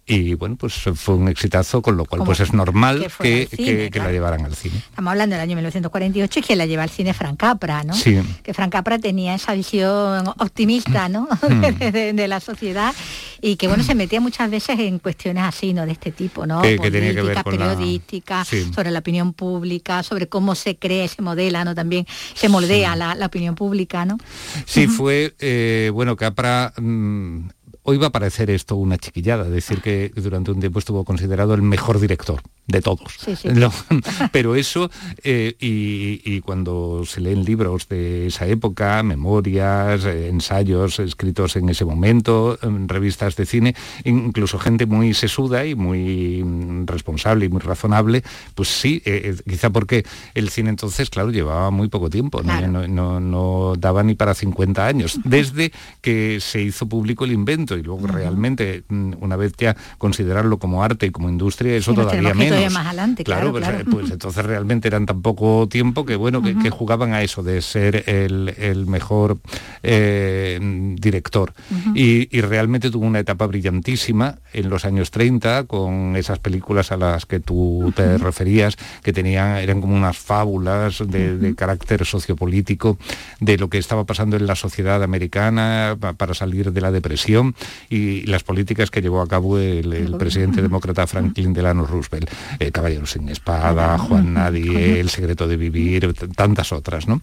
[0.06, 3.78] Y bueno, pues fue un exitazo, con lo cual Como pues es normal que cine,
[3.78, 4.10] que- que claro.
[4.10, 4.76] la llevaran al cine.
[4.78, 7.94] Estamos hablando del año 1948 y que la lleva al cine Frank Capra, ¿no?
[7.94, 8.20] Sí.
[8.44, 11.28] Que Frank Capra tenía esa visión optimista, ¿no?
[11.50, 11.62] Mm.
[11.80, 12.94] de, de- de la sociedad
[13.42, 15.86] y que bueno se metía muchas veces en cuestiones así, ¿no?
[15.86, 16.62] De este tipo, ¿no?
[16.62, 18.74] Que- que tenía que ver Políticas, con la- Sí.
[18.74, 21.76] sobre la opinión pública, sobre cómo se cree, se modela, ¿no?
[21.76, 24.18] También se moldea la, la opinión pública, ¿no?
[24.66, 26.74] Sí, fue, eh, bueno, Capra...
[26.78, 27.48] mm,
[27.86, 31.62] Hoy va a parecer esto una chiquillada, decir que durante un tiempo estuvo considerado el
[31.62, 33.16] mejor director de todos.
[33.20, 33.50] Sí, sí.
[33.50, 33.72] Lo-
[34.32, 34.90] pero eso,
[35.24, 41.70] eh, y, y cuando se leen libros de esa época, memorias, eh, ensayos escritos en
[41.70, 47.50] ese momento, en revistas de cine, incluso gente muy sesuda y muy mm, responsable y
[47.50, 48.24] muy razonable,
[48.56, 52.50] pues sí, eh, quizá porque el cine entonces, claro, llevaba muy poco tiempo, ¿no?
[52.58, 52.68] Claro.
[52.68, 57.78] no, no- no daba ni para 50 años, desde que se hizo público el invento
[57.78, 61.98] y luego realmente, mm, una vez ya considerarlo como arte y como industria, eso Sí,
[61.98, 62.74] todavía ir menos.
[62.74, 63.86] más adelante, claro, pues, claro.
[63.90, 67.62] pues entonces realmente eran tan poco tiempo que bueno, que, que jugaban a eso de
[67.62, 69.40] ser el, el mejor
[69.82, 70.60] eh,
[71.00, 71.54] director.
[71.96, 76.98] Y, y realmente tuvo una etapa brillantísima en los años 30 con esas películas a
[76.98, 82.98] las que tú te referías, que tenían, eran como unas fábulas de, de carácter sociopolítico
[83.40, 87.56] de lo que estaba pasando en la sociedad americana pa- para salir de la depresión
[87.90, 92.30] y las políticas que llevó a cabo el, el presidente demócrata Franklin Delano Roosevelt.
[92.60, 97.08] Eh, Caballeros sin espada, Juan Nadie, El secreto de vivir, tantas otras.
[97.08, 97.22] ¿no?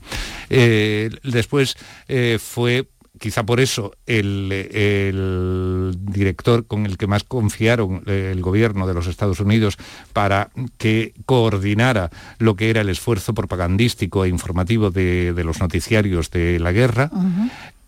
[0.49, 1.77] Eh, después
[2.09, 8.87] eh, fue quizá por eso el, el director con el que más confiaron el gobierno
[8.87, 9.77] de los Estados Unidos
[10.15, 16.31] para que coordinara lo que era el esfuerzo propagandístico e informativo de, de los noticiarios
[16.31, 17.11] de la guerra.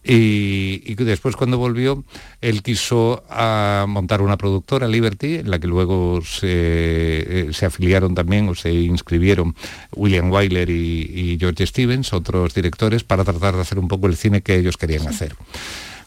[0.05, 2.05] Y, después cuando volvió,
[2.40, 8.14] él quiso ah, montar una productora, Liberty, en la que luego se, eh, se afiliaron
[8.14, 9.55] también o se inscribieron
[9.94, 14.16] William Wyler y, y George Stevens, otros directores, para tratar de hacer un poco el
[14.16, 15.36] cine que ellos querían hacer.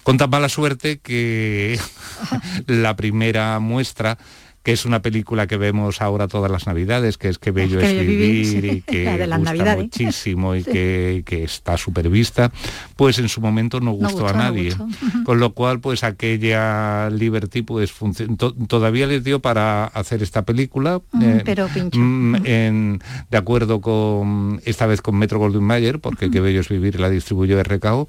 [0.03, 1.79] Con tan mala suerte que
[2.67, 4.19] la primera muestra
[4.65, 7.99] que es una película que vemos ahora todas las navidades, que es Que Bello es
[8.07, 9.83] Vivir, y que La de las gusta Navidades.
[9.83, 10.71] muchísimo y Sí.
[10.71, 12.51] que, que está súper vista,
[12.95, 14.71] pues en su momento no No gustó, a no nadie.
[14.73, 14.87] gustó.
[15.23, 17.93] Con lo cual, pues aquella Liberty pues
[18.37, 20.99] to- todavía les dio para hacer esta película.
[21.11, 21.99] Mm, pero pincho.
[21.99, 26.69] mm, en- de acuerdo con, esta vez con Metro Goldwyn Mayer, porque Que Bello es
[26.69, 28.07] Vivir la distribuyó RKO.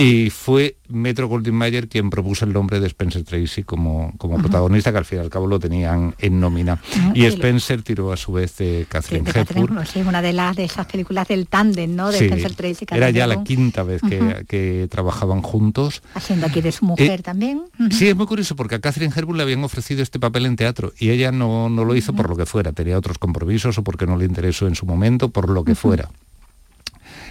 [0.00, 4.92] Y fue Metro Goldwyn Mayer quien propuso el nombre de Spencer Tracy como, como protagonista,
[4.92, 6.80] que al fin y al cabo lo tenían en nómina.
[7.14, 9.78] Y Y- Spencer tiró a su vez de Catherine de Catherine Hepburn.
[9.78, 12.12] Hepburn, sí, una de las de esas películas del tándem, ¿no?
[12.12, 12.86] De Sí, Spencer Tracy.
[12.92, 14.00] era ya la quinta vez
[14.48, 16.00] que, trabajaban juntos.
[16.14, 17.64] Haciendo aquí de su mujer Eh, también.
[17.90, 20.92] Sí, es muy curioso porque a Catherine Hepburn le habían ofrecido este papel en teatro
[20.98, 24.06] y ella no, no lo hizo por lo que fuera, tenía otros compromisos o porque
[24.06, 26.08] no le interesó en su momento, por lo que fuera.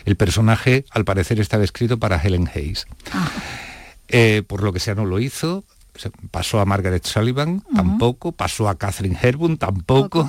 [0.08, 2.88] El personaje, al parecer, estaba escrito para Helen Hayes.
[4.08, 5.66] Eh, por lo que sea, no lo hizo.
[6.32, 10.26] pasó a Margaret Sullivan, tampoco, pasó a Catherine Hepburn, tampoco.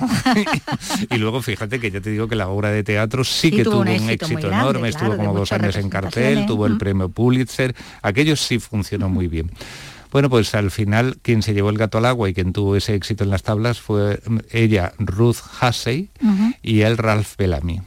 [1.09, 3.63] y luego fíjate que ya te digo que la obra de teatro sí, Sí, que
[3.63, 6.73] tuvo un un éxito grande, enorme, claro, estuvo como dos años en cartel, tuvo el
[6.73, 6.79] Ujú.
[6.79, 9.49] premio Pulitzer, aquello sí funcionó muy bien.
[10.11, 12.95] Bueno, pues al final quien se llevó el gato al agua y quien tuvo ese
[12.95, 16.53] éxito en las tablas fue mm, ella, Ruth Hussey, Ujú.
[16.63, 17.79] y él, Ralph Bellamy.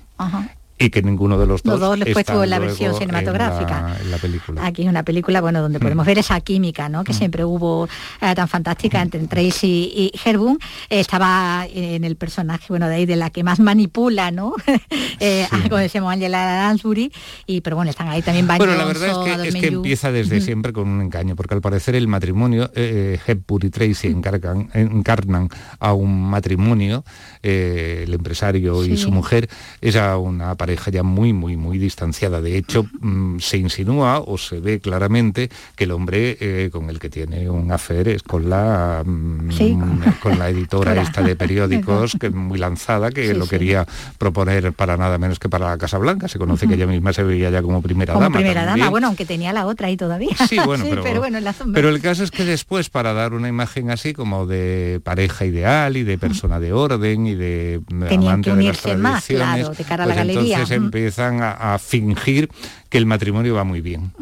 [0.85, 3.83] Y que ninguno de los dos, Los dos después tuvo la versión en cinematográfica.
[3.89, 4.66] la- en la película.
[4.66, 7.05] Aquí es una película, bueno, donde podemos ver esa química, ¿no?
[7.05, 7.89] Que siempre hubo
[8.20, 10.59] eh, tan fantástica entre Tracy y Herbun.
[10.91, 14.55] Eh, estaba en el personaje, bueno, de ahí de la que más manipula, ¿no?
[15.20, 17.12] Eh, Como decíamos Angela Lansbury.
[17.47, 20.41] Y pero bueno, están ahí también Bueno, la verdad es que, es que empieza desde
[20.41, 25.49] siempre con un engaño, porque al parecer el matrimonio, eh, Hepburn y Tracy encargan- encarnan
[25.78, 27.05] a un matrimonio,
[27.43, 28.97] eh, el empresario y Sí.
[28.97, 29.49] su mujer,
[29.80, 32.41] es a una pareja ya muy, muy, muy distanciada.
[32.41, 36.99] De hecho, mm, se insinúa o se ve claramente que el hombre eh, con el
[36.99, 39.77] que tiene un affair es con la, mm, Sí.
[40.23, 43.51] con la editora esta de periódicos, que muy lanzada, que Sí, lo sí.
[43.51, 43.87] quería
[44.18, 46.29] proponer para nada menos que para la Casa Blanca.
[46.29, 48.37] Se conoce que ella misma se veía ya como primera Como dama.
[48.39, 50.31] primera dama, bueno, aunque tenía la otra ahí todavía.
[50.49, 51.75] Sí, bueno, pero, bueno, la sombra.
[51.75, 55.97] pero el caso es que después, para dar una imagen así como de pareja ideal
[55.97, 59.75] y de persona de orden y de Tenían amante que de las más, tradiciones, claro,
[59.75, 60.52] de cara a la pues galería.
[60.55, 62.49] Entonces empiezan a, a fingir
[62.89, 64.13] que el matrimonio va muy bien.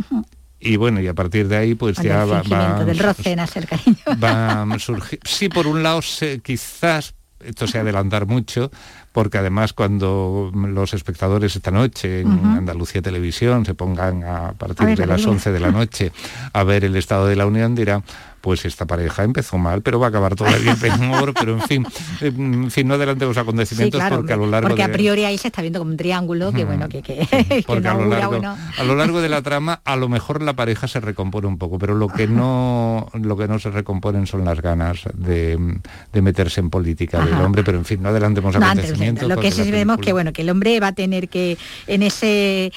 [0.59, 3.67] Y bueno, y a partir de ahí, pues ya va, va- del roce nace el
[3.67, 3.97] cariño.
[4.23, 5.19] va a surgir.
[5.25, 8.71] Sí, por un lado, se- quizás esto sea adelantar mucho,
[9.13, 12.45] porque además cuando los espectadores esta noche en.
[12.45, 15.37] Andalucía Televisión se pongan a partir A ver, de la las película.
[15.37, 16.13] 11 de la noche
[16.53, 18.05] a ver el Estado de la Unión, dirán,
[18.41, 21.87] pues esta pareja empezó mal, pero va a acabar todavía peor, pero en fin,
[22.21, 24.91] eh, en fin, no adelantemos Sí, acontecimientos claro, porque a lo largo porque de...
[24.91, 27.83] a priori ahí se está viendo como un triángulo que bueno, que, que, que porque
[27.83, 28.57] no a, lo largo, bueno.
[28.77, 31.79] a lo largo de la trama a lo mejor la pareja se recompone un poco
[31.79, 35.79] pero lo que no lo que no se recomponen son las ganas de,
[36.13, 39.51] de meterse en política del hombre pero en fin no adelantemos No, acontecimientos lo que
[39.51, 42.73] sí vemos que bueno que el hombre va a tener que en ese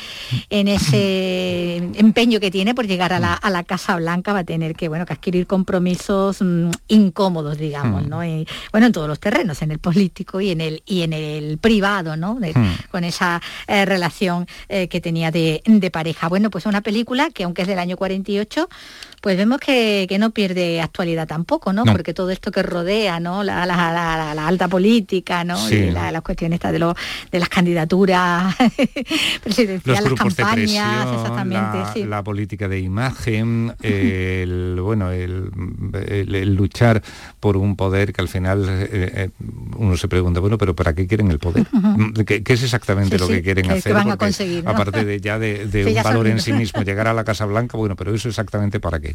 [0.50, 4.44] en ese empeño que tiene por llegar a la, a la Casa Blanca va a
[4.44, 8.10] tener que bueno que adquirir compromisos mm, incómodos digamos Mm.
[8.10, 11.14] no Y, bueno en todos los terrenos en el político y en el y en
[11.14, 12.74] el privado no De- Mm.
[12.92, 17.44] con esa eh, relación eh, que tenía de, de pareja bueno pues una película que
[17.44, 18.68] aunque es del año 48
[19.24, 21.86] pues vemos que, que no pierde actualidad tampoco, ¿no?
[21.86, 21.94] No.
[21.94, 23.42] Porque todo esto que rodea, ¿no?
[23.42, 25.56] La, la- la- la- la alta política, ¿no?
[25.56, 25.76] Sí.
[25.76, 26.94] Y la- las cuestiones de, lo-
[27.32, 28.54] de las candidaturas
[29.44, 32.04] presidenciales, las campañas, presión, exactamente, la, sí.
[32.04, 35.50] la política de imagen, el bueno, el,
[36.06, 37.02] el- el luchar
[37.40, 39.30] por un poder que al final eh, eh,
[39.78, 41.66] uno se pregunta, bueno, pero ¿para qué quieren el poder?
[41.72, 42.26] Ujú.
[42.26, 43.94] ¿Qué, qué es exactamente Sí, lo que quieren que- que hacer?
[43.94, 44.72] van a conseguir, ¿no?
[44.72, 45.66] Aparte de ya de,
[45.98, 49.00] un valor en sí mismo, llegar a la Casa Blanca, bueno, pero eso exactamente para
[49.00, 49.13] qué.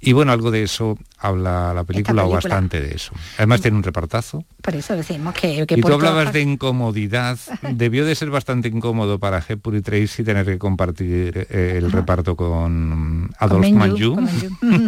[0.00, 3.12] Y bueno, algo de eso habla la película, o bastante de eso.
[3.38, 4.44] Además tiene un repartazo.
[4.62, 7.38] Por eso decimos que, que Y tú hablabas de incomodidad.
[7.72, 12.36] Debió de ser bastante incómodo para Hepburn y Tracy tener que compartir eh, el reparto
[12.36, 14.16] con Adolf Manju.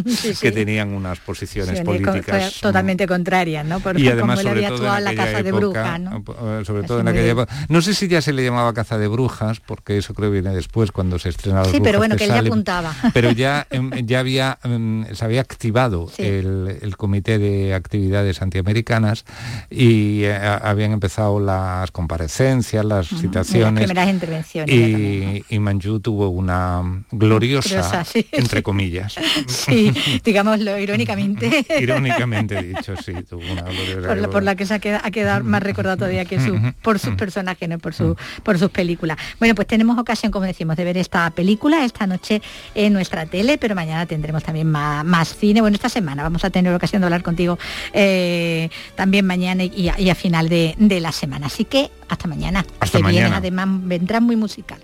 [0.07, 0.41] Sí, sí.
[0.41, 3.81] que tenían unas posiciones Sí, políticas totalmente contrarias, ¿no?
[3.81, 6.19] Por y además sobre todo en la casa de brujas, ¿no?
[6.19, 7.67] eh, sobre todo Así en aquella época.
[7.69, 10.93] No sé si ya se le llamaba caza de brujas, porque eso creo viene después
[10.93, 12.95] cuando se estrena Las Sí, pero bueno, que él ya apuntaba.
[13.13, 14.28] Pero ya, em, ya había,
[14.65, 16.23] em, se había activado Sí.
[16.23, 19.25] el, el Comité de Actividades Antiamericanas
[19.71, 23.85] y eh, habían empezado las comparecencias, las citaciones.
[23.85, 24.75] primeras intervenciones.
[24.75, 25.45] ya también.
[25.49, 28.27] Y, y Manjú tuvo una gloriosa, Gloriosa, sí.
[28.33, 29.15] entre comillas,
[29.49, 29.93] Sí,
[30.25, 31.65] digámoslo irónicamente.
[31.81, 34.09] irónicamente dicho, sí, tuvo una gloriosa.
[34.09, 36.59] por, la, por la que se ha quedado, ha quedado más recordado todavía que su,
[36.83, 39.17] por sus personajes, no por, su, por sus películas.
[39.39, 42.43] Bueno, pues tenemos ocasión, como decimos, de ver esta película esta noche
[42.75, 45.61] en nuestra tele, pero mañana tendremos también más, más cine.
[45.61, 47.59] Bueno, esta semana vamos a tener ocasión de hablar contigo
[47.93, 51.47] eh, también mañana y a, y a final de, de la semana.
[51.47, 52.65] Así que hasta mañana.
[52.81, 53.37] Hasta que viene, mañana.
[53.39, 54.81] además vendrá muy musical.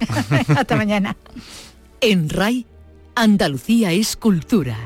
[0.56, 1.16] hasta mañana.
[2.00, 2.66] En RAI,
[3.14, 4.76] Andalucía es cultura.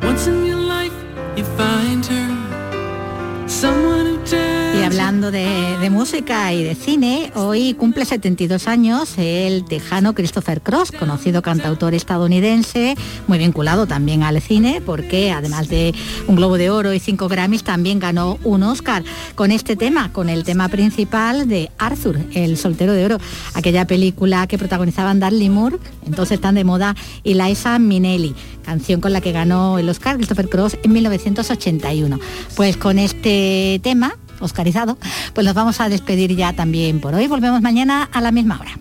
[5.21, 11.93] De, música y de cine, hoy cumple 72 años el tejano Christopher Cross, conocido cantautor
[11.93, 12.97] estadounidense,
[13.27, 15.95] muy vinculado también al cine, porque además de
[16.29, 19.05] un Globo de Oro y cinco Grammys, también ganó un Oscar
[19.35, 23.19] con este tema, con el tema principal de Arthur, el soltero de oro,
[23.53, 28.35] aquella película que protagonizaban Dudley Moore, entonces tan de moda, y Liza Minnelli,
[28.65, 32.19] canción con la que ganó el Oscar Christopher Cross en 1981.
[32.57, 34.99] Pues con este tema oscarizado,
[35.35, 37.27] pues nos vamos a despedir ya también por hoy.
[37.27, 38.73] Volvemos mañana a la misma hora.